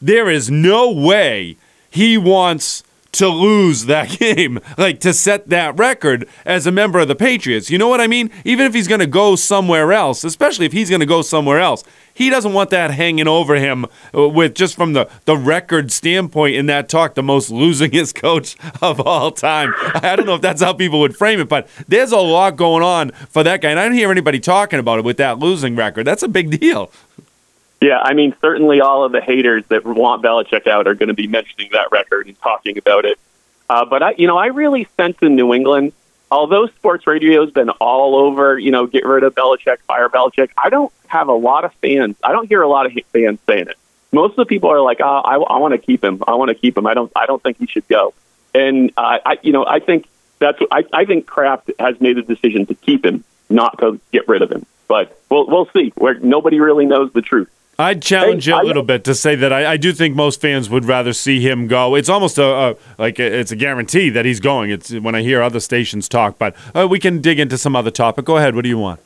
[0.01, 1.57] there is no way
[1.89, 2.83] he wants
[3.15, 7.69] to lose that game, like to set that record as a member of the Patriots.
[7.69, 8.29] You know what I mean?
[8.43, 11.59] Even if he's going to go somewhere else, especially if he's going to go somewhere
[11.59, 15.91] else, he doesn't want that hanging over him uh, with just from the, the record
[15.91, 19.73] standpoint in that talk, the most losingest coach of all time.
[19.77, 22.83] I don't know if that's how people would frame it, but there's a lot going
[22.83, 23.69] on for that guy.
[23.69, 26.05] And I don't hear anybody talking about it with that losing record.
[26.05, 26.91] That's a big deal.
[27.81, 31.13] Yeah, I mean, certainly all of the haters that want Belichick out are going to
[31.13, 33.19] be mentioning that record and talking about it.
[33.69, 35.93] Uh, but I, you know, I really sense in New England,
[36.31, 40.49] although sports radio's been all over, you know, get rid of Belichick, fire Belichick.
[40.57, 42.15] I don't have a lot of fans.
[42.23, 43.77] I don't hear a lot of fans saying it.
[44.11, 46.23] Most of the people are like, oh, I, I want to keep him.
[46.25, 46.87] I want to keep him.
[46.87, 47.11] I don't.
[47.15, 48.13] I don't think he should go.
[48.53, 50.07] And uh, I, you know, I think
[50.39, 50.59] that's.
[50.71, 54.41] I, I think Kraft has made the decision to keep him, not to get rid
[54.41, 54.65] of him.
[54.87, 55.91] But we'll we'll see.
[55.97, 57.49] Where nobody really knows the truth.
[57.77, 60.15] I'd challenge Hey, you a I- little bit to say that I, I do think
[60.15, 61.95] most fans would rather see him go.
[61.95, 64.69] It's almost a, a like a, it's a guarantee that he's going.
[64.71, 67.91] It's when I hear other stations talk, but uh, we can dig into some other
[67.91, 68.25] topic.
[68.25, 68.55] Go ahead.
[68.55, 69.01] What do you want?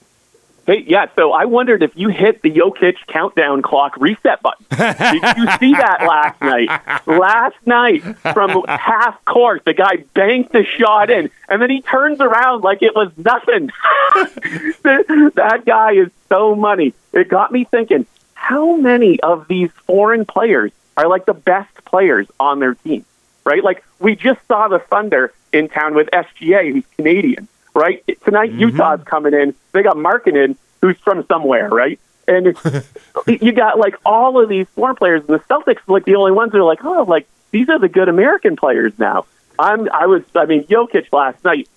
[0.68, 1.08] Hey, yeah.
[1.16, 4.64] So I wondered if you hit the Jokic countdown clock reset button.
[4.70, 7.08] Did you see that last night?
[7.08, 8.04] Last night,
[8.34, 12.84] from half court, the guy banked the shot in, and then he turns around like
[12.84, 13.72] it was nothing.
[14.84, 16.94] that guy is so money.
[17.14, 18.06] It got me thinking:
[18.40, 23.06] how many of these foreign players are like the best players on their team?
[23.46, 23.64] Right?
[23.64, 28.04] Like we just saw the Thunder in town with SGA, who's Canadian right?
[28.26, 28.60] Tonight, mm-hmm.
[28.60, 29.56] Utah's coming in.
[29.72, 32.00] They got Markkanen, who's from somewhere, right?
[32.28, 32.58] And
[33.28, 36.52] you got like all of these foreign players, and the Celtics like the only ones
[36.52, 39.26] that are like, oh, like these are the good American players now.
[39.58, 41.68] I'm, I was, I mean, Jokic last night.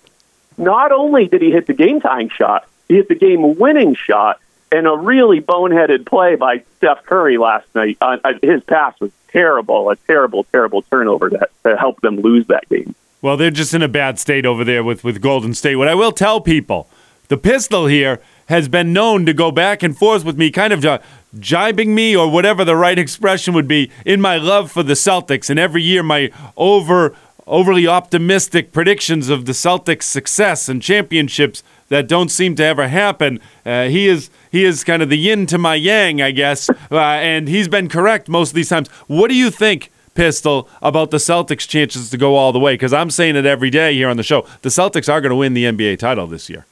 [0.57, 4.39] Not only did he hit the game tying shot, he hit the game winning shot,
[4.73, 7.97] and a really boneheaded play by Steph Curry last night.
[8.01, 12.47] Uh, uh, his pass was terrible, a terrible, terrible turnover that to help them lose
[12.47, 12.95] that game.
[13.21, 15.75] Well, they're just in a bad state over there with, with Golden State.
[15.75, 16.87] What I will tell people,
[17.27, 20.83] the pistol here has been known to go back and forth with me, kind of
[20.83, 20.99] uh,
[21.39, 25.49] jibing me or whatever the right expression would be in my love for the Celtics.
[25.49, 31.61] And every year, my over overly optimistic predictions of the Celtics' success and championships
[31.93, 33.39] that don't seem to ever happen.
[33.63, 36.99] Uh, he is he is kind of the yin to my yang, I guess, uh,
[36.99, 38.87] and he's been correct most of these times.
[39.07, 39.91] What do you think?
[40.15, 43.71] Pistol about the Celtics' chances to go all the way because I'm saying it every
[43.71, 44.45] day here on the show.
[44.61, 46.67] The Celtics are going to win the NBA title this year.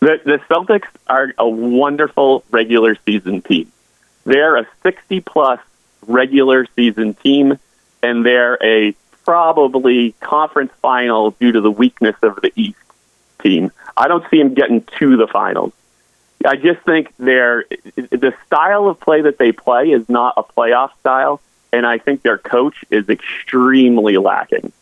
[0.00, 3.70] The, the Celtics are a wonderful regular season team.
[4.24, 5.60] They're a 60 plus
[6.08, 7.60] regular season team,
[8.02, 8.92] and they're a
[9.24, 12.83] probably conference final due to the weakness of the East
[13.44, 13.70] team.
[13.96, 15.72] I don't see them getting to the finals.
[16.44, 20.90] I just think they're the style of play that they play is not a playoff
[21.00, 21.40] style,
[21.72, 24.72] and I think their coach is extremely lacking.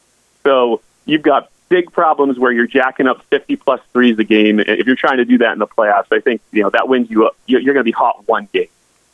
[0.42, 4.60] So you've got big problems where you're jacking up 50 plus threes a game.
[4.60, 7.10] If you're trying to do that in the playoffs, I think you know that wins
[7.10, 7.30] you.
[7.46, 8.68] You're going to be hot one game,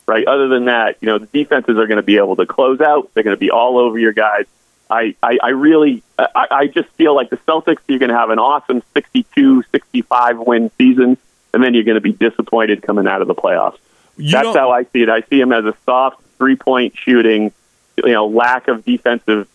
[0.07, 0.27] right?
[0.27, 3.11] Other than that, you know the defenses are going to be able to close out.
[3.15, 4.47] They're going to be all over your guys.
[4.91, 8.31] I, I, I really, I, I just feel like the Celtics, you're going to have
[8.31, 11.19] an awesome 62, 65 win season,
[11.53, 13.79] and then you're going to be disappointed coming out of the playoffs.
[14.17, 15.09] You That's how I see it.
[15.09, 17.53] I see him as a soft three point shooting,
[17.97, 19.49] you know, lack of defensive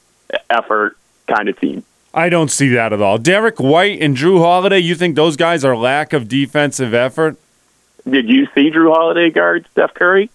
[0.50, 1.84] effort kind of team.
[2.13, 3.17] I don't see that at all.
[3.17, 7.38] Derrick White and Jrue Holiday, you think those guys are lack of defensive effort?
[8.08, 10.30] Did you see Jrue Holiday guard Steph Curry?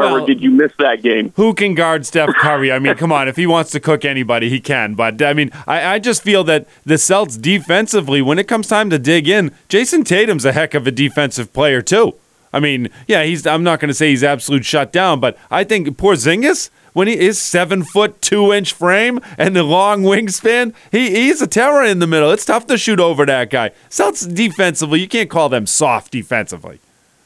[0.00, 1.32] Well- or did you miss that game?
[1.36, 2.72] Who can guard Steph Curry?
[2.72, 3.28] I mean, come on.
[3.28, 4.94] If he wants to cook anybody, he can.
[4.94, 8.90] But, I mean, I, I just feel that the Celts defensively, when it comes time
[8.90, 12.14] to dig in, Jayson Tatum's a heck of a defensive player, too.
[12.52, 13.46] I mean, yeah, he's.
[13.46, 17.16] I'm not going to say he's absolute shut down, but I think Porzingis, when he
[17.16, 22.00] is seven foot two inch frame and the long wingspan, he, he's a terror in
[22.00, 22.32] the middle.
[22.32, 23.70] It's tough to shoot over that guy.
[23.88, 26.80] Celts defensively, you can't call them soft defensively.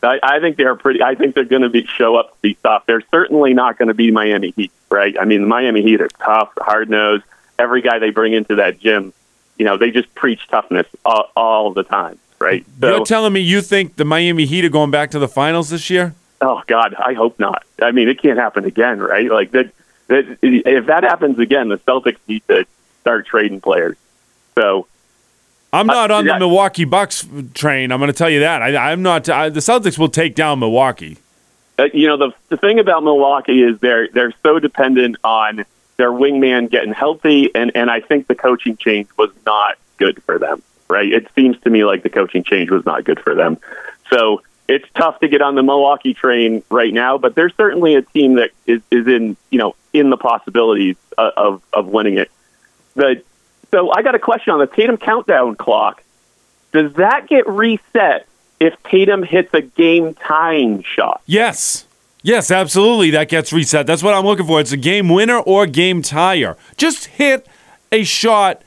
[0.04, 1.02] I, I think they're pretty.
[1.02, 2.86] I think they're going to be show up to be tough.
[2.86, 5.16] They're certainly not going to be Miami Heat, right?
[5.18, 7.24] I mean, the Miami Heat are tough, hard nosed.
[7.58, 9.12] Every guy they bring into that gym,
[9.56, 12.64] you know, they just preach toughness all, all the time, right?
[12.80, 15.70] So, You're telling me you think the Miami Heat are going back to the finals
[15.70, 16.14] this year?
[16.40, 17.64] oh God, I hope not.
[17.80, 19.30] I mean, it can't happen again, right?
[19.30, 19.70] Like that.
[20.08, 22.66] that if that happens again, the Celtics need to
[23.00, 23.96] start trading players.
[24.54, 24.86] So
[25.74, 27.92] I'm not on the Milwaukee Bucks train.
[27.92, 28.62] I'm going to tell you that.
[28.62, 29.28] I, I'm not.
[29.28, 31.18] I, the Celtics will take down Milwaukee.
[31.78, 35.64] uh, you know the the thing about Milwaukee is they're they're so dependent on
[35.96, 40.38] their wingman getting healthy, and and I think the coaching change was not good for
[40.38, 40.62] them.
[40.88, 41.12] Right?
[41.12, 43.58] It seems to me like the coaching change was not good for them.
[44.10, 48.02] So it's tough to get on the Milwaukee train right now, but they're certainly a
[48.02, 52.30] team that is is in you know in the possibilities of of, of winning it.
[52.94, 53.22] The
[53.74, 56.00] so I got a question on the Tatum countdown clock.
[56.72, 58.24] Does that get reset
[58.60, 61.22] if Tatum hits a game tying shot?
[61.26, 61.86] Yes.
[62.22, 63.10] Yes, absolutely.
[63.10, 63.84] That gets reset.
[63.84, 64.60] That's what I'm looking for.
[64.60, 66.56] It's a game winner or game tire.
[66.76, 67.48] Just hit
[67.90, 68.62] a shot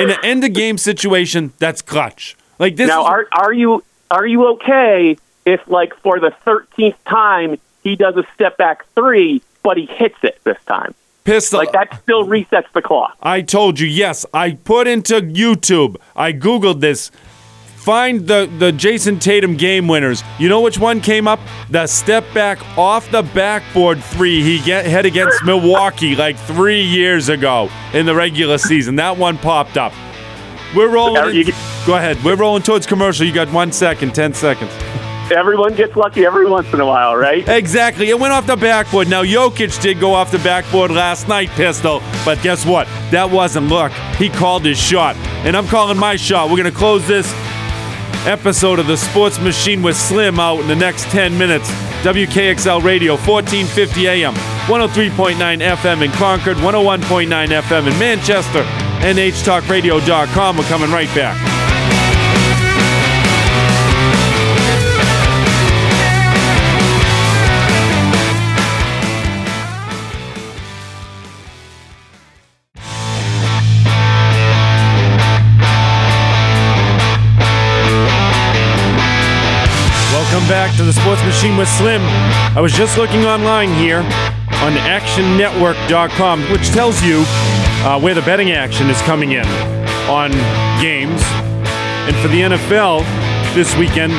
[0.00, 2.36] in an end of game situation that's clutch.
[2.58, 2.88] Like this.
[2.88, 5.16] now, is- are are you are you okay
[5.46, 10.18] if, like, for the thirteenth time, he does a step back three, but he hits
[10.22, 10.94] it this time?
[11.28, 11.58] Pistol.
[11.58, 13.16] Like that still resets the clock.
[13.22, 14.24] I told you, yes.
[14.32, 15.96] I put into YouTube.
[16.16, 17.10] I Googled this.
[17.76, 20.22] Find the, the Jayson Tatum game winners.
[20.38, 21.38] You know which one came up?
[21.70, 27.28] The step back off the backboard three he get, had against Milwaukee like three years
[27.28, 28.96] ago in the regular season.
[28.96, 29.92] That one popped up.
[30.74, 31.44] We're rolling.
[31.86, 32.22] Go ahead.
[32.24, 33.26] We're rolling towards commercial.
[33.26, 34.72] You got one second, ten seconds.
[35.30, 37.46] Everyone gets lucky every once in a while, right?
[37.48, 38.08] Exactly.
[38.08, 39.08] It went off the backboard.
[39.08, 42.00] Now, Jokic did go off the backboard last night, Pistol.
[42.24, 42.86] But guess what?
[43.10, 43.92] That wasn't luck.
[44.16, 45.16] He called his shot.
[45.44, 46.48] And I'm calling my shot.
[46.48, 47.30] We're going to close this
[48.26, 51.70] episode of the Sports Machine with Slim out in the next 10 minutes.
[52.02, 54.34] WKXL Radio, 1450 AM,
[54.66, 58.62] 103.9 FM in Concord, 101.9 FM in Manchester,
[59.02, 60.56] NHTalkRadio.com.
[60.56, 61.36] We're coming right back.
[61.44, 61.57] Back
[80.84, 82.00] the Sports Machine with Slim.
[82.56, 88.52] I was just looking online here on actionnetwork.com, which tells you uh, where the betting
[88.52, 89.46] action is coming in
[90.08, 90.30] on
[90.80, 91.20] games.
[92.06, 93.00] And for the NFL
[93.54, 94.12] this weekend,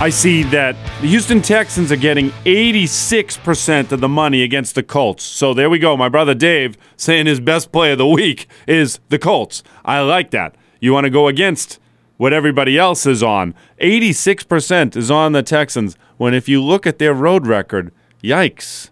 [0.00, 5.24] I see that the Houston Texans are getting 86% of the money against the Colts.
[5.24, 5.96] So there we go.
[5.96, 9.62] My brother Dave saying his best play of the week is the Colts.
[9.84, 10.54] I like that.
[10.80, 11.78] You want to go against
[12.16, 13.54] what everybody else is on.
[13.80, 18.90] 86% is on the Texans when if you look at their road record, yikes.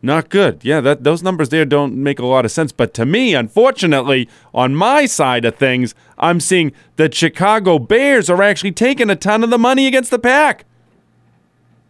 [0.00, 0.64] Not good.
[0.64, 2.70] Yeah, that those numbers there don't make a lot of sense.
[2.70, 8.42] But to me, unfortunately, on my side of things, I'm seeing the Chicago Bears are
[8.42, 10.66] actually taking a ton of the money against the pack.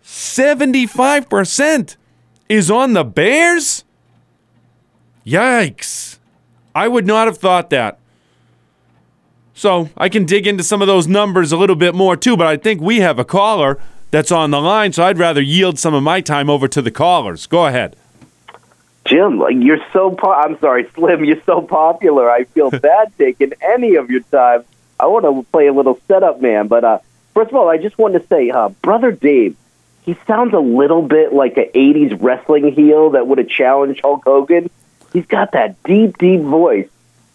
[0.02, 1.96] 75%
[2.48, 3.84] is on the Bears?
[5.26, 6.18] Yikes.
[6.74, 7.98] I would not have thought that.
[9.58, 12.46] So I can dig into some of those numbers a little bit more too, but
[12.46, 13.76] I think we have a caller
[14.12, 16.92] that's on the line, so I'd rather yield some of my time over to the
[16.92, 17.48] callers.
[17.48, 17.96] Go ahead.
[19.04, 22.30] Jim, like you're so po- I'm sorry, Slim, you're so popular.
[22.30, 24.62] I feel bad taking any of your time.
[25.00, 27.00] I want to play a little setup man, but uh
[27.34, 29.56] first of all, I just wanted to say uh brother Dave,
[30.02, 34.22] he sounds a little bit like a 80s wrestling heel that would have challenged Hulk
[34.24, 34.70] Hogan.
[35.12, 36.88] He's got that deep deep voice.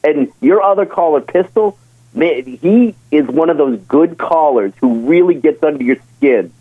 [0.05, 1.77] And your other caller Pistol,
[2.15, 6.53] he is one of those good callers who really gets under your skin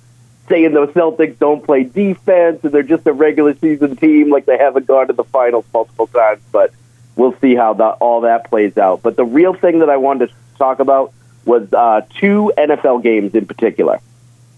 [0.48, 4.59] saying the Celtics don't play defense and they're just a regular season team, like they
[4.59, 6.42] haven't gone to the finals multiple times.
[6.50, 6.72] But
[7.16, 9.03] we'll see how that, all that plays out.
[9.03, 11.12] But the real thing that I wanted to talk about
[11.44, 14.00] was uh, two NFL games in particular.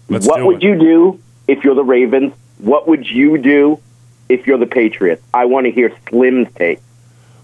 [0.09, 0.63] Let's what would it.
[0.63, 2.33] you do if you're the Ravens?
[2.59, 3.79] What would you do
[4.29, 5.23] if you're the Patriots?
[5.33, 6.79] I want to hear Slim's take.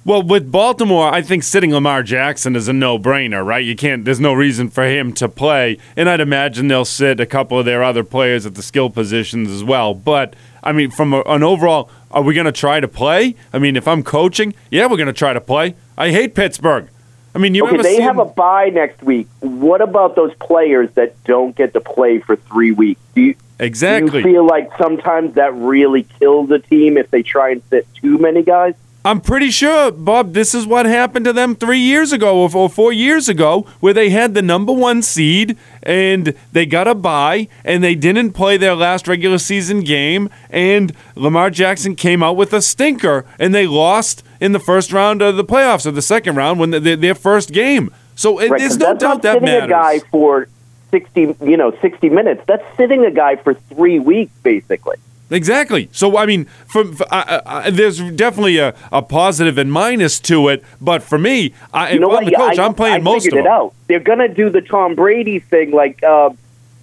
[0.03, 3.63] Well, with Baltimore, I think sitting Lamar Jackson is a no-brainer, right?
[3.63, 4.03] You can't.
[4.03, 7.65] There's no reason for him to play, and I'd imagine they'll sit a couple of
[7.65, 9.93] their other players at the skill positions as well.
[9.93, 10.33] But
[10.63, 13.35] I mean, from a, an overall, are we going to try to play?
[13.53, 15.75] I mean, if I'm coaching, yeah, we're going to try to play.
[15.95, 16.89] I hate Pittsburgh.
[17.35, 19.27] I mean, you Okay, ever they see have a bye next week.
[19.39, 22.99] What about those players that don't get to play for three weeks?
[23.13, 24.17] Do you, do exactly?
[24.17, 28.17] you feel like sometimes that really kills a team if they try and sit too
[28.17, 28.73] many guys?
[29.03, 32.93] I'm pretty sure, Bob, this is what happened to them three years ago or, four
[32.93, 37.83] years ago, where they had the number one seed and they got a bye and
[37.83, 40.29] they didn't play their last regular season game.
[40.51, 45.23] And Lamar Jackson came out with a stinker and they lost in the first round
[45.23, 47.91] of the playoffs or the second round when they, their first game.
[48.15, 49.65] So it, Right, there's no that's doubt not that sitting matters.
[49.65, 50.47] a guy for
[50.91, 52.43] sixty, you know, sixty minutes.
[52.45, 54.97] That's sitting a guy for three weeks, basically.
[55.32, 55.89] Exactly.
[55.91, 60.49] So I mean, from for, I, I, there's definitely a, a positive and minus to
[60.49, 62.19] it, but for me, I, You know what?
[62.23, 63.51] I'm the coach, I, I'm playing I most of figured them.
[63.51, 63.73] it out.
[63.88, 66.32] They're gonna do the Tom Brady thing, like uh,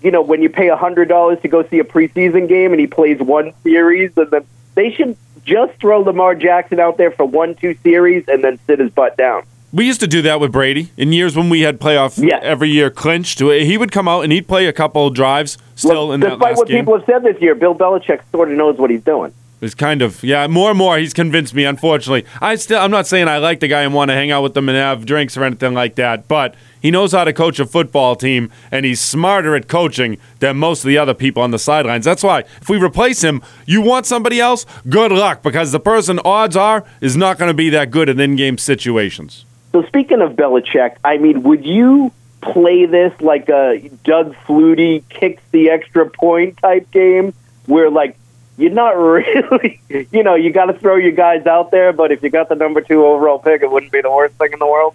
[0.03, 2.87] you know, when you pay hundred dollars to go see a preseason game and he
[2.87, 7.55] plays one series, and then they should just throw Lamar Jackson out there for one,
[7.55, 9.45] two series, and then sit his butt down.
[9.73, 12.39] We used to do that with Brady in years when we had playoff Yeah.
[12.43, 13.41] every year clinched.
[13.41, 16.31] He would come out and he'd play a couple of drives still Look, in that
[16.31, 19.03] despite last what people have said this year, Bill Belichick sort of knows what he's
[19.03, 19.33] doing.
[19.61, 21.65] It's kind of yeah, more and more he's convinced me.
[21.65, 24.43] Unfortunately, I still I'm not saying I like the guy and want to hang out
[24.43, 27.59] with him and have drinks or anything like that, but he knows how to coach
[27.59, 31.51] a football team and he's smarter at coaching than most of the other people on
[31.51, 32.05] the sidelines.
[32.05, 36.21] That's why if we replace him, you want somebody else, good luck because the person
[36.25, 39.45] odds are is not going to be that good in in-game situations.
[39.73, 45.43] So speaking of Belichick, I mean, would you play this like a Doug Flutie kicks
[45.51, 47.35] the extra point type game
[47.67, 48.17] where like
[48.57, 52.23] you're not really, you know, you got to throw your guys out there, but if
[52.23, 54.67] you got the number two overall pick, it wouldn't be the worst thing in the
[54.67, 54.95] world.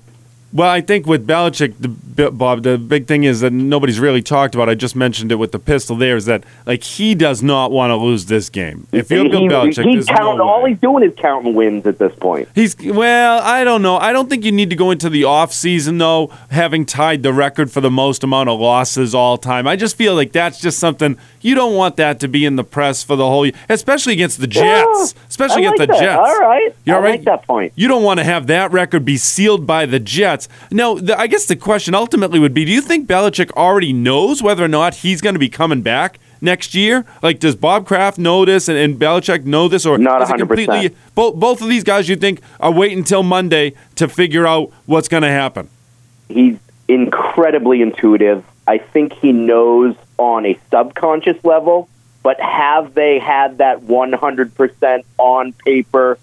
[0.53, 4.53] Well, I think with Belichick, the, Bob, the big thing is that nobody's really talked
[4.53, 4.69] about.
[4.69, 5.95] I just mentioned it with the pistol.
[5.95, 8.85] There is that like he does not want to lose this game.
[8.91, 11.87] If you're Bill he, Belichick, he there's count, no all he's doing is counting wins
[11.87, 12.49] at this point.
[12.53, 13.97] He's well, I don't know.
[13.97, 17.33] I don't think you need to go into the off season though, having tied the
[17.33, 19.67] record for the most amount of losses all time.
[19.67, 22.63] I just feel like that's just something you don't want that to be in the
[22.63, 25.99] press for the whole year, especially against the Jets, especially I against the that.
[25.99, 26.17] Jets.
[26.19, 27.11] All right, You're I right.
[27.11, 27.73] like that point.
[27.75, 30.49] You don't want to have that record be sealed by the Jets.
[30.71, 34.41] Now, the, I guess the question ultimately would be: Do you think Belichick already knows
[34.41, 37.05] whether or not he's going to be coming back next year?
[37.21, 40.33] Like, does Bob Kraft know this and, and Belichick know this, or Not is it
[40.33, 40.37] 100%.
[40.39, 40.95] completely?
[41.15, 45.07] Both both of these guys, you think, are waiting until Monday to figure out what's
[45.07, 45.69] going to happen?
[46.29, 48.43] He's incredibly intuitive.
[48.67, 51.89] I think he knows on a subconscious level,
[52.21, 56.17] but have they had that 100% on paper?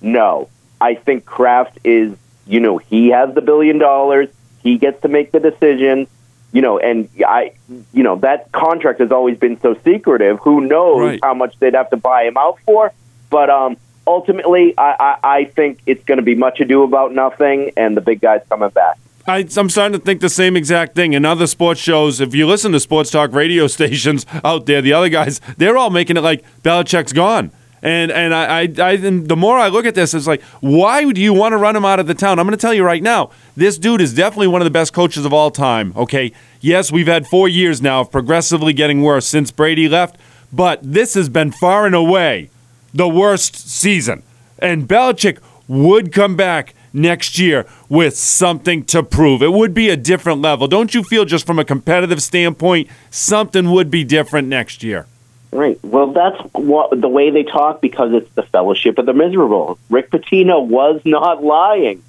[0.00, 0.48] No.
[0.80, 2.16] I think Kraft is,
[2.46, 4.28] you know, he has the billion dollars.
[4.62, 6.06] He gets to make the decision.
[6.52, 7.52] You know, and I,
[7.94, 10.38] you know, that contract has always been so secretive.
[10.40, 11.20] Who knows Right.
[11.22, 12.92] how much they'd have to buy him out for?
[13.30, 13.76] But um,
[14.06, 18.02] ultimately, I, I, I think it's going to be much ado about nothing, and the
[18.02, 18.98] big guy's coming back.
[19.26, 21.12] I, I'm starting to think the same exact thing.
[21.12, 24.92] In other sports shows, if you listen to sports talk radio stations out there, the
[24.92, 27.50] other guys, they're all making it like Belichick's gone.
[27.84, 31.10] And and I, I, I and the more I look at this, it's like, why
[31.10, 32.38] do you want to run him out of the town?
[32.38, 34.92] I'm going to tell you right now, this dude is definitely one of the best
[34.92, 35.92] coaches of all time.
[35.96, 40.16] Okay, yes, we've had four years now of progressively getting worse since Brady left,
[40.52, 42.50] but this has been far and away
[42.94, 44.22] the worst season.
[44.60, 49.42] And Belichick would come back next year with something to prove.
[49.42, 50.66] It would be a different level.
[50.66, 55.06] Don't you feel, just from a competitive standpoint, something would be different next year?
[55.52, 55.78] Right.
[55.82, 59.78] Well, that's what the way they talk because it's the fellowship of the miserable.
[59.90, 62.02] Rick Pitino was not lying,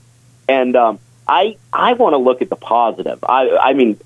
[0.48, 3.20] and um, I I want to look at the positive.
[3.28, 4.00] I I mean,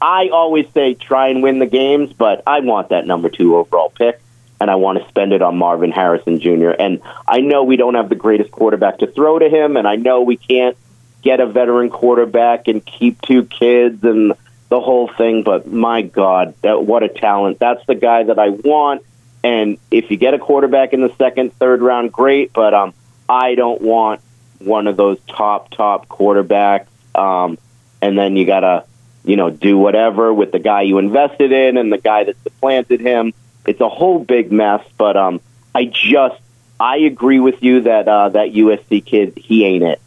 [0.00, 3.90] I always say try and win the games, but I want that number two overall
[3.90, 4.20] pick,
[4.60, 6.70] and I want to spend it on Marvin Harrison Jr.
[6.70, 9.96] And I know we don't have the greatest quarterback to throw to him, and I
[9.96, 10.76] know we can't
[11.22, 14.32] get a veteran quarterback and keep two kids and
[14.68, 15.42] the whole thing.
[15.42, 17.58] But my God, that what a talent!
[17.58, 19.02] That's the guy that I want.
[19.44, 22.52] And if you get a quarterback in the second, third round, great.
[22.52, 22.94] But um,
[23.28, 24.20] I don't want
[24.58, 26.86] one of those top top quarterbacks.
[27.14, 27.58] Um,
[28.02, 28.84] and then you gotta,
[29.24, 33.00] you know, do whatever with the guy you invested in and the guy that supplanted
[33.00, 33.34] him.
[33.66, 34.84] It's a whole big mess.
[34.96, 35.40] But um,
[35.74, 36.40] I just
[36.78, 40.00] I agree with you that uh, that USC kid he ain't it.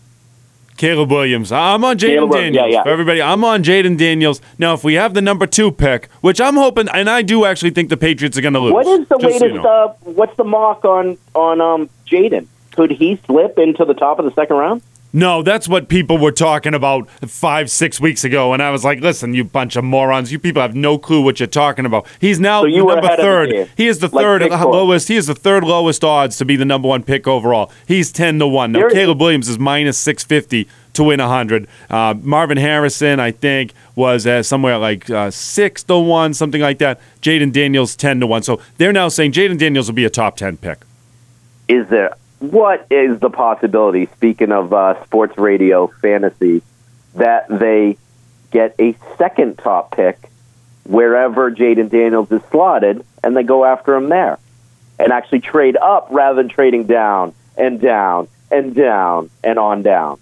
[0.80, 1.51] Caleb Williams.
[1.51, 2.55] I'm on Jayden Daniels.
[2.55, 2.84] yeah, yeah.
[2.84, 4.39] For everybody, I'm on Jayden Daniels.
[4.57, 7.72] Now, if we have the number two pick, which I'm hoping, and I do actually
[7.72, 8.72] think the Patriots are going to lose.
[8.72, 9.64] What is the just so you know.
[9.64, 12.47] uh, what's the mock on on um, Jayden?
[12.72, 14.82] Could he slip into the top of the second round?
[15.12, 18.99] No, that's what people were talking about five, six weeks ago, and I was like,
[19.01, 20.32] "Listen, you bunch of morons!
[20.32, 23.70] You people have no clue what you're talking about." He's now So number the third.
[23.76, 25.07] He is the Like third lowest.
[25.07, 27.72] He is the third lowest odds to be the number one pick overall.
[27.88, 28.72] He's ten to one.
[28.72, 31.68] Now There- Caleb Williams is minus six fifty to win hundred.
[31.89, 36.78] Uh, Marvin Harrison, I think, was uh, somewhere like uh, six to one, something like
[36.80, 36.99] that.
[37.24, 38.43] Jayden Daniels ten to one.
[38.43, 40.80] So they're now saying Jayden Daniels will be a top ten pick.
[41.68, 44.08] Is there what is the possibility?
[44.18, 46.62] Speaking of uh, sports radio fantasy,
[47.16, 47.98] that they
[48.52, 50.18] get a second top pick
[50.86, 54.40] wherever Jayden Daniels is slotted, and they go after him there,
[54.98, 60.20] and actually trade up rather than trading down and down and down and on down.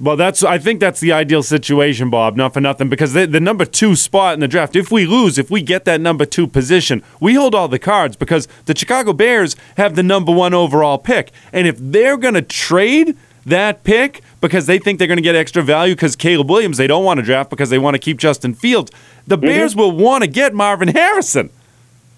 [0.00, 2.34] Well, that's I think that's the ideal situation, Bob.
[2.34, 4.74] Not for nothing, because the, the number two spot in the draft.
[4.74, 8.16] If we lose, if we get that number two position, we hold all the cards
[8.16, 12.42] because the Chicago Bears have the number one overall pick, and if they're going to
[12.42, 16.78] trade that pick because they think they're going to get extra value because Caleb Williams
[16.78, 18.90] they don't want to draft because they want to keep Justin Fields,
[19.26, 19.46] the mm-hmm.
[19.46, 21.50] Bears will want to get Marvin Harrison.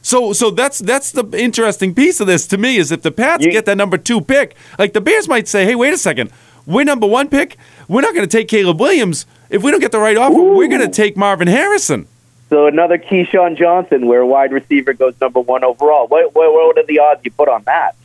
[0.02, 3.44] So, so that's that's the interesting piece of this to me is if the Pats
[3.44, 6.30] You- get that number two pick, like the Bears might say, "Hey, wait a second,
[6.66, 7.56] we're number one pick.
[7.88, 10.40] We're not going to take Caleb Williams if we don't get the right offer.
[10.40, 12.06] We're going to take Marvin Harrison."
[12.50, 16.06] So another Keyshawn Johnson, where wide receiver goes number one overall.
[16.06, 17.96] What, what, what are the odds you put on that?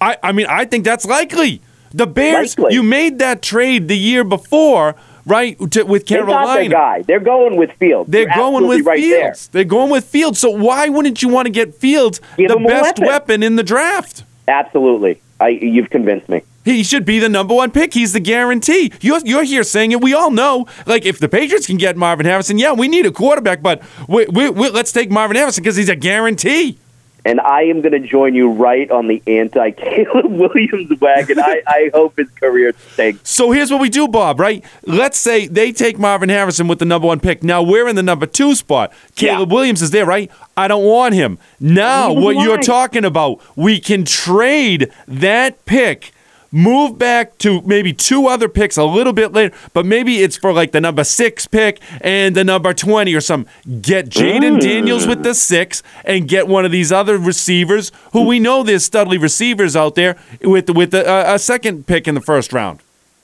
[0.00, 1.60] I, I mean, I think that's likely.
[1.92, 2.74] The Bears, Likely.
[2.74, 4.94] you made that trade the year before,
[5.24, 6.68] right, to, with They got Carolina.
[6.68, 7.02] guy.
[7.02, 8.10] They're going with Fields.
[8.10, 9.48] They're You're going with right Fields.
[9.48, 10.38] They're going with Fields.
[10.38, 13.06] So why wouldn't you want to get Fields, Give the best weapon.
[13.06, 14.24] weapon in the draft?
[14.46, 15.20] Absolutely.
[15.40, 16.42] I, you've convinced me.
[16.66, 17.94] He should be the number one pick.
[17.94, 18.92] He's the guarantee.
[19.00, 20.00] You're, you're here saying it.
[20.00, 20.66] We all know.
[20.84, 24.26] Like, if the Patriots can get Marvin Harrison, yeah, we need a quarterback, but we,
[24.26, 26.76] we, we, let's take Marvin Harrison because he's a guarantee.
[27.24, 31.38] And I am going to join you right on the anti Caleb Williams wagon.
[31.38, 33.28] I, I hope his career stinks.
[33.28, 34.64] So here's what we do, Bob, right?
[34.84, 37.44] Let's say they take Marvin Harrison with the number one pick.
[37.44, 38.92] Now we're in the number two spot.
[39.14, 40.30] Caleb Williams is there, right?
[40.56, 41.38] I don't want him.
[41.60, 46.12] Now, what you're talking about, we can trade that pick.
[46.52, 50.52] Move back to maybe two other picks a little bit later, but maybe it's for
[50.52, 53.52] like the number six pick and the number 20 or something.
[53.80, 54.60] Get Jayden mm.
[54.60, 58.88] Daniels with the six and get one of these other receivers who we know there's
[58.88, 62.80] studly receivers out there with, with a, a- second pick in the first round.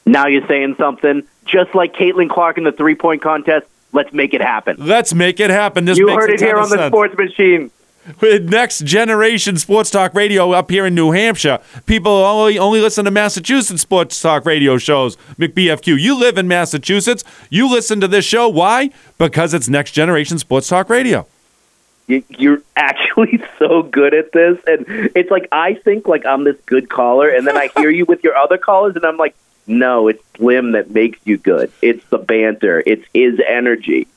[0.07, 1.23] Now you're saying something.
[1.45, 4.77] Just like Caitlin Clark in the three point contest, let's make it happen.
[4.79, 5.85] Let's make it happen.
[5.85, 6.93] This You heard it here on the sense.
[6.93, 7.71] Sports Machine.
[8.21, 13.05] With Next Generation Sports Talk Radio up here in New Hampshire, people only only listen
[13.05, 15.17] to Massachusetts sports talk radio shows.
[15.39, 17.23] McBFQ, you live in Massachusetts.
[17.49, 18.49] You listen to this show.
[18.49, 18.91] Why?
[19.19, 21.29] Because it's Next Generation Sports Talk Radio.
[22.09, 24.85] You- You're actually so good at this, and
[25.15, 28.25] it's like I think like I'm this good caller, and then I hear you with
[28.25, 29.37] your other callers, and I'm like,
[29.69, 31.71] no, it's Slim that makes you good.
[31.81, 32.83] It's the banter.
[32.85, 34.09] It's his energy.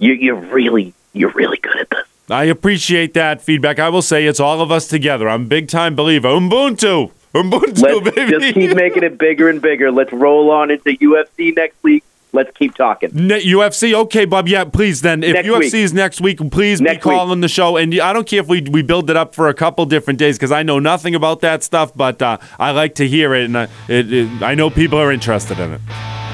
[0.00, 2.04] You, you're really, you're really good at this.
[2.30, 3.78] I appreciate that feedback.
[3.78, 5.28] I will say it's all of us together.
[5.28, 6.28] I'm a big time believer.
[6.28, 7.10] Ubuntu.
[7.34, 8.30] Ubuntu, Let's baby.
[8.32, 9.90] just keep making it bigger and bigger.
[9.90, 12.04] Let's roll on into UFC next week.
[12.32, 13.10] Let's keep talking.
[13.14, 14.48] Ne- UFC, okay, Bob.
[14.48, 15.00] Yeah, please.
[15.00, 15.74] Then, if Next UFC week.
[15.74, 17.16] is next week, please Next be week.
[17.18, 17.78] calling the show.
[17.78, 20.36] And I don't care if we we build it up for a couple different days
[20.36, 23.56] because I know nothing about that stuff, but uh, I like to hear it, and
[23.56, 25.80] uh, it, it, I know people are interested in it.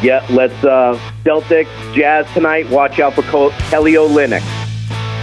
[0.03, 2.68] Yeah, let's uh, Celtics Jazz tonight.
[2.70, 3.22] Watch out for
[3.70, 4.42] Kelly Olynyk.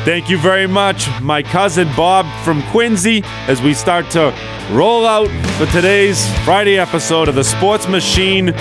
[0.03, 4.33] Thank you very much, my cousin Bob from Quincy, as we start to
[4.71, 5.27] roll out
[5.57, 8.51] for today's Friday episode of the Sports Machine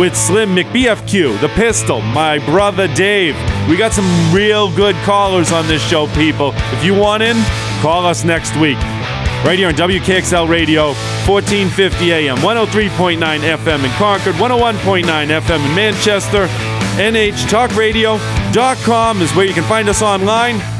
[0.00, 3.36] with Slim McBFQ, the Pistol, my brother Dave.
[3.68, 6.54] We got some real good callers on this show, people.
[6.72, 7.36] If you want in,
[7.82, 8.78] call us next week.
[9.44, 10.86] Right here on WKXL Radio,
[11.24, 16.48] 1450 AM, 103.9 FM in Concord, 101.9 FM in Manchester.
[16.98, 20.79] NHTalkRadio.com is where you can find us online.